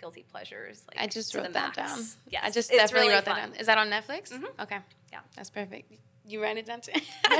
guilty 0.00 0.24
pleasures. 0.30 0.82
Like 0.88 1.02
I 1.02 1.06
just 1.06 1.34
wrote 1.34 1.52
that 1.52 1.74
down. 1.74 1.98
Yeah, 2.28 2.40
I 2.42 2.50
just 2.50 2.70
definitely 2.70 3.08
really 3.08 3.14
wrote 3.14 3.24
fun. 3.24 3.36
that 3.36 3.50
down. 3.50 3.60
Is 3.60 3.66
that 3.66 3.78
on 3.78 3.88
Netflix? 3.88 4.32
Mm-hmm. 4.32 4.60
Okay. 4.60 4.78
Yeah, 5.12 5.20
that's 5.36 5.50
perfect. 5.50 5.92
You 6.26 6.42
write 6.42 6.56
it 6.56 6.66
down 6.66 6.80
too. 6.80 6.92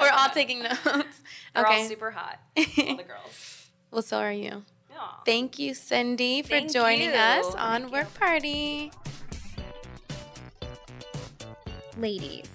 We're 0.00 0.10
all 0.10 0.28
taking 0.30 0.62
notes. 0.62 0.78
They're 0.84 1.64
okay. 1.64 1.82
all 1.82 1.88
super 1.88 2.10
hot. 2.10 2.38
All 2.56 2.64
the 2.96 3.04
girls. 3.04 3.70
well, 3.90 4.02
so 4.02 4.18
are 4.18 4.32
you. 4.32 4.64
Aww. 4.92 5.24
Thank 5.24 5.58
you, 5.58 5.72
Cyndi, 5.72 6.42
for 6.42 6.48
Thank 6.48 6.72
joining 6.72 7.10
you. 7.10 7.16
us 7.16 7.54
on 7.54 7.82
Thank 7.82 7.92
Work 7.92 8.08
you. 8.12 8.20
Party. 8.20 8.92
Ladies, 11.96 12.48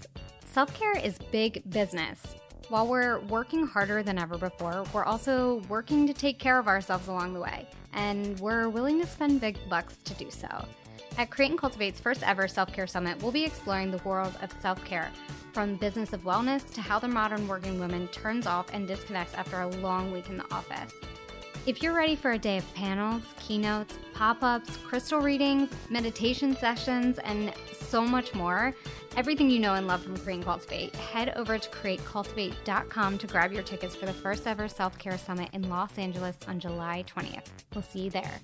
self 0.46 0.74
care 0.74 0.98
is 0.98 1.18
big 1.32 1.64
business. 1.70 2.35
While 2.70 2.88
we're 2.88 3.20
working 3.20 3.68
harder 3.68 4.02
than 4.02 4.18
ever 4.18 4.40
before, 4.40 4.86
we're 4.92 5.04
also 5.04 5.62
working 5.70 6.08
to 6.08 6.14
take 6.14 6.40
care 6.40 6.58
of 6.58 6.68
ourselves 6.68 7.08
along 7.08 7.34
the 7.34 7.40
way, 7.40 7.68
and 7.94 8.40
we're 8.40 8.70
willing 8.70 9.00
to 9.02 9.06
spend 9.06 9.40
big 9.40 9.58
bucks 9.70 9.98
to 10.04 10.16
do 10.16 10.32
so. 10.32 10.48
At 11.20 11.30
Create 11.30 11.52
and 11.52 11.60
Cultivate's 11.60 12.00
first 12.00 12.24
ever 12.24 12.48
self 12.48 12.74
care 12.74 12.88
summit, 12.88 13.22
we'll 13.22 13.32
be 13.32 13.46
exploring 13.46 13.92
the 13.92 14.00
world 14.00 14.36
of 14.42 14.52
self 14.64 14.84
care, 14.84 15.12
from 15.54 15.76
business 15.76 16.12
of 16.12 16.24
wellness 16.24 16.74
to 16.74 16.82
how 16.82 16.98
the 16.98 17.08
modern 17.08 17.48
working 17.48 17.80
woman 17.80 18.08
turns 18.08 18.48
off 18.48 18.66
and 18.74 18.88
disconnects 18.88 19.36
after 19.36 19.62
a 19.62 19.68
long 19.68 20.12
week 20.12 20.28
in 20.30 20.38
the 20.38 20.52
office. 20.52 20.92
If 21.66 21.82
you're 21.82 21.96
ready 21.96 22.16
for 22.16 22.34
a 22.34 22.38
day 22.38 22.58
of 22.58 22.74
panels, 22.76 23.24
keynotes, 23.40 23.98
pop 24.14 24.44
ups, 24.44 24.78
crystal 24.78 25.20
readings, 25.20 25.72
meditation 25.90 26.56
sessions, 26.56 27.18
and 27.18 27.52
so 27.74 28.04
much 28.04 28.36
more, 28.36 28.76
everything 29.18 29.50
you 29.50 29.58
know 29.58 29.74
and 29.74 29.88
love 29.88 30.04
from 30.04 30.16
Create 30.16 30.36
and 30.36 30.46
Cultivate, 30.46 30.96
head 30.96 31.34
over 31.36 31.58
to 31.58 31.70
createcultivate.com 31.72 33.18
to 33.18 33.26
grab 33.26 33.52
your 33.52 33.64
tickets 33.64 33.96
for 33.96 34.06
the 34.06 34.14
first 34.14 34.46
ever 34.46 34.68
self 34.68 35.00
care 35.00 35.18
summit 35.18 35.50
in 35.54 35.68
Los 35.68 35.98
Angeles 35.98 36.38
on 36.48 36.60
July 36.60 37.04
20th. 37.08 37.48
We'll 37.74 37.82
see 37.82 38.02
you 38.02 38.10
there. 38.12 38.40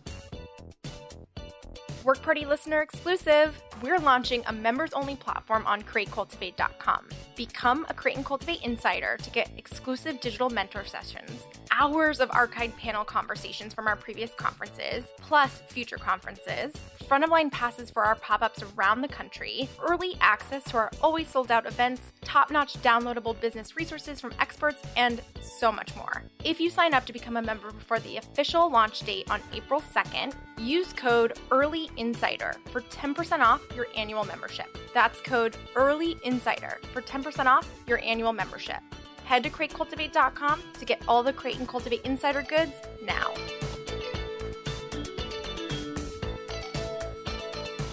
Work 2.03 2.23
Party 2.23 2.45
listener 2.45 2.81
exclusive. 2.81 3.61
We're 3.83 3.99
launching 3.99 4.43
a 4.47 4.53
members 4.53 4.93
only 4.93 5.15
platform 5.15 5.67
on 5.67 5.83
createcultivate.com. 5.83 7.09
Become 7.35 7.85
a 7.87 7.93
Create 7.93 8.17
and 8.17 8.25
Cultivate 8.25 8.63
insider 8.63 9.17
to 9.17 9.29
get 9.29 9.51
exclusive 9.57 10.19
digital 10.19 10.49
mentor 10.49 10.85
sessions, 10.85 11.45
hours 11.71 12.19
of 12.19 12.29
archived 12.29 12.77
panel 12.77 13.03
conversations 13.03 13.73
from 13.73 13.87
our 13.87 13.95
previous 13.95 14.33
conferences, 14.33 15.05
plus 15.17 15.61
future 15.67 15.97
conferences, 15.97 16.73
front 17.07 17.23
of 17.23 17.29
line 17.29 17.49
passes 17.49 17.89
for 17.89 18.03
our 18.03 18.15
pop 18.15 18.41
ups 18.41 18.63
around 18.75 19.01
the 19.01 19.07
country, 19.07 19.67
early 19.81 20.15
access 20.21 20.63
to 20.65 20.77
our 20.77 20.91
always 21.01 21.27
sold 21.27 21.51
out 21.51 21.65
events, 21.65 22.11
top 22.21 22.51
notch 22.51 22.73
downloadable 22.81 23.39
business 23.39 23.75
resources 23.75 24.21
from 24.21 24.33
experts, 24.39 24.81
and 24.95 25.21
so 25.41 25.71
much 25.71 25.95
more. 25.95 26.23
If 26.43 26.59
you 26.59 26.69
sign 26.69 26.93
up 26.93 27.05
to 27.05 27.13
become 27.13 27.37
a 27.37 27.41
member 27.41 27.71
before 27.71 27.99
the 27.99 28.17
official 28.17 28.69
launch 28.69 29.01
date 29.01 29.29
on 29.29 29.41
April 29.53 29.81
2nd, 29.81 30.33
use 30.57 30.93
code 30.93 31.37
EARLY 31.51 31.89
Insider 31.97 32.55
for 32.71 32.81
10% 32.81 33.39
off 33.39 33.61
your 33.75 33.87
annual 33.95 34.23
membership. 34.23 34.77
That's 34.93 35.19
code 35.21 35.57
EARLY 35.75 36.17
Insider 36.23 36.79
for 36.93 37.01
10% 37.01 37.45
off 37.45 37.67
your 37.87 37.99
annual 37.99 38.33
membership. 38.33 38.81
Head 39.25 39.43
to 39.43 39.49
createcultivate.com 39.49 40.61
to 40.79 40.85
get 40.85 41.01
all 41.07 41.23
the 41.23 41.33
Create 41.33 41.57
and 41.57 41.67
Cultivate 41.67 42.01
Insider 42.01 42.41
goods 42.41 42.73
now. 43.03 43.33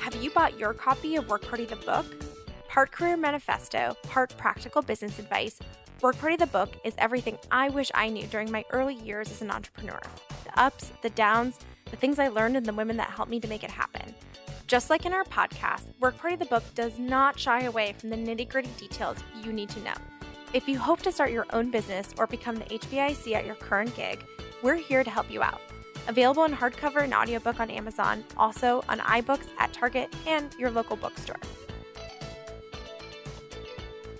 Have 0.01 0.17
you 0.23 0.31
bought 0.31 0.59
your 0.59 0.73
copy 0.73 1.17
of 1.17 1.29
Work 1.29 1.47
Party 1.47 1.65
the 1.65 1.77
book? 1.77 2.07
Part 2.69 2.93
career 2.93 3.17
manifesto, 3.17 3.97
part 4.05 4.37
practical 4.37 4.83
business 4.83 5.19
advice, 5.19 5.59
Work 6.01 6.19
Party 6.19 6.37
the 6.37 6.47
book 6.47 6.71
is 6.85 6.95
everything 6.99 7.39
I 7.51 7.71
wish 7.71 7.91
I 7.93 8.09
knew 8.09 8.27
during 8.29 8.53
my 8.53 8.65
early 8.71 8.95
years 8.95 9.33
as 9.33 9.43
an 9.43 9.51
entrepreneur 9.51 10.01
the 10.45 10.61
ups, 10.61 10.93
the 11.03 11.11
downs, 11.11 11.59
the 11.91 11.97
things 11.97 12.19
I 12.19 12.29
learned, 12.29 12.57
and 12.57 12.65
the 12.65 12.73
women 12.73 12.97
that 12.99 13.11
helped 13.11 13.31
me 13.31 13.41
to 13.41 13.49
make 13.49 13.65
it 13.65 13.71
happen. 13.71 14.15
Just 14.69 14.91
like 14.91 15.07
in 15.07 15.13
our 15.13 15.25
podcast, 15.25 15.85
Work 15.99 16.19
Party 16.19 16.37
the 16.37 16.45
book 16.45 16.63
does 16.75 16.99
not 16.99 17.39
shy 17.39 17.63
away 17.63 17.95
from 17.99 18.11
the 18.11 18.17
nitty 18.17 18.49
gritty 18.49 18.71
details 18.79 19.17
you 19.43 19.53
need 19.53 19.71
to 19.71 19.81
know. 19.81 19.95
If 20.55 20.67
you 20.67 20.79
hope 20.79 21.03
to 21.03 21.13
start 21.13 21.31
your 21.31 21.45
own 21.53 21.71
business 21.71 22.15
or 22.17 22.27
become 22.27 22.55
the 22.55 22.65
HBIC 22.65 23.35
at 23.35 23.45
your 23.45 23.55
current 23.57 23.95
gig, 23.95 24.25
we're 24.63 24.77
here 24.77 25.05
to 25.05 25.11
help 25.11 25.31
you 25.31 25.43
out. 25.43 25.61
Available 26.07 26.45
in 26.45 26.53
hardcover 26.53 27.03
and 27.03 27.13
audiobook 27.13 27.61
on 27.61 27.71
Amazon, 27.71 28.25
also 28.39 28.83
on 28.89 28.99
iBooks 29.01 29.47
at 29.59 29.75
Target 29.75 30.11
and 30.27 30.55
your 30.59 30.71
local 30.71 30.97
bookstore. 30.97 31.37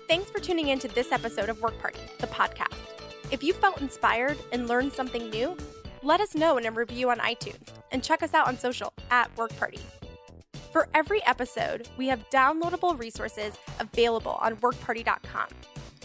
Thanks 0.07 0.29
for 0.29 0.39
tuning 0.39 0.67
in 0.67 0.77
to 0.79 0.87
this 0.89 1.11
episode 1.11 1.49
of 1.49 1.59
Work 1.63 1.79
Party, 1.79 1.99
the 2.19 2.27
podcast. 2.27 2.77
If 3.31 3.41
you 3.41 3.53
felt 3.53 3.81
inspired 3.81 4.37
and 4.51 4.67
learned 4.67 4.93
something 4.93 5.31
new, 5.31 5.57
let 6.03 6.21
us 6.21 6.35
know 6.35 6.57
in 6.57 6.67
a 6.67 6.71
review 6.71 7.09
on 7.09 7.17
iTunes 7.17 7.69
and 7.91 8.03
check 8.03 8.21
us 8.21 8.35
out 8.35 8.47
on 8.47 8.55
social 8.55 8.93
at 9.09 9.35
Work 9.35 9.57
Party. 9.57 9.79
For 10.71 10.87
every 10.93 11.25
episode, 11.25 11.89
we 11.97 12.05
have 12.07 12.29
downloadable 12.29 12.99
resources 12.99 13.55
available 13.79 14.37
on 14.39 14.57
workparty.com 14.57 15.47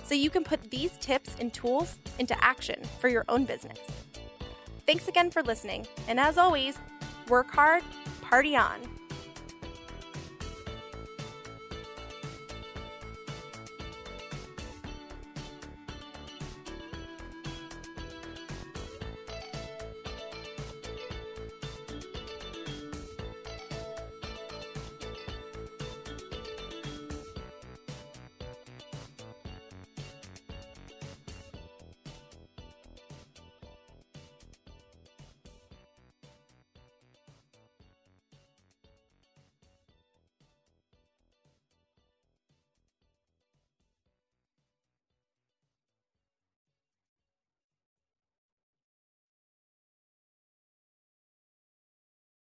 so 0.04 0.14
you 0.14 0.30
can 0.30 0.44
put 0.44 0.70
these 0.70 0.92
tips 0.98 1.36
and 1.40 1.52
tools 1.52 1.96
into 2.18 2.36
action 2.44 2.82
for 3.00 3.08
your 3.08 3.24
own 3.28 3.44
business. 3.44 3.78
Thanks 4.86 5.08
again 5.08 5.30
for 5.30 5.42
listening, 5.42 5.86
and 6.08 6.20
as 6.20 6.36
always, 6.38 6.78
work 7.28 7.50
hard, 7.50 7.82
party 8.20 8.54
on. 8.54 8.80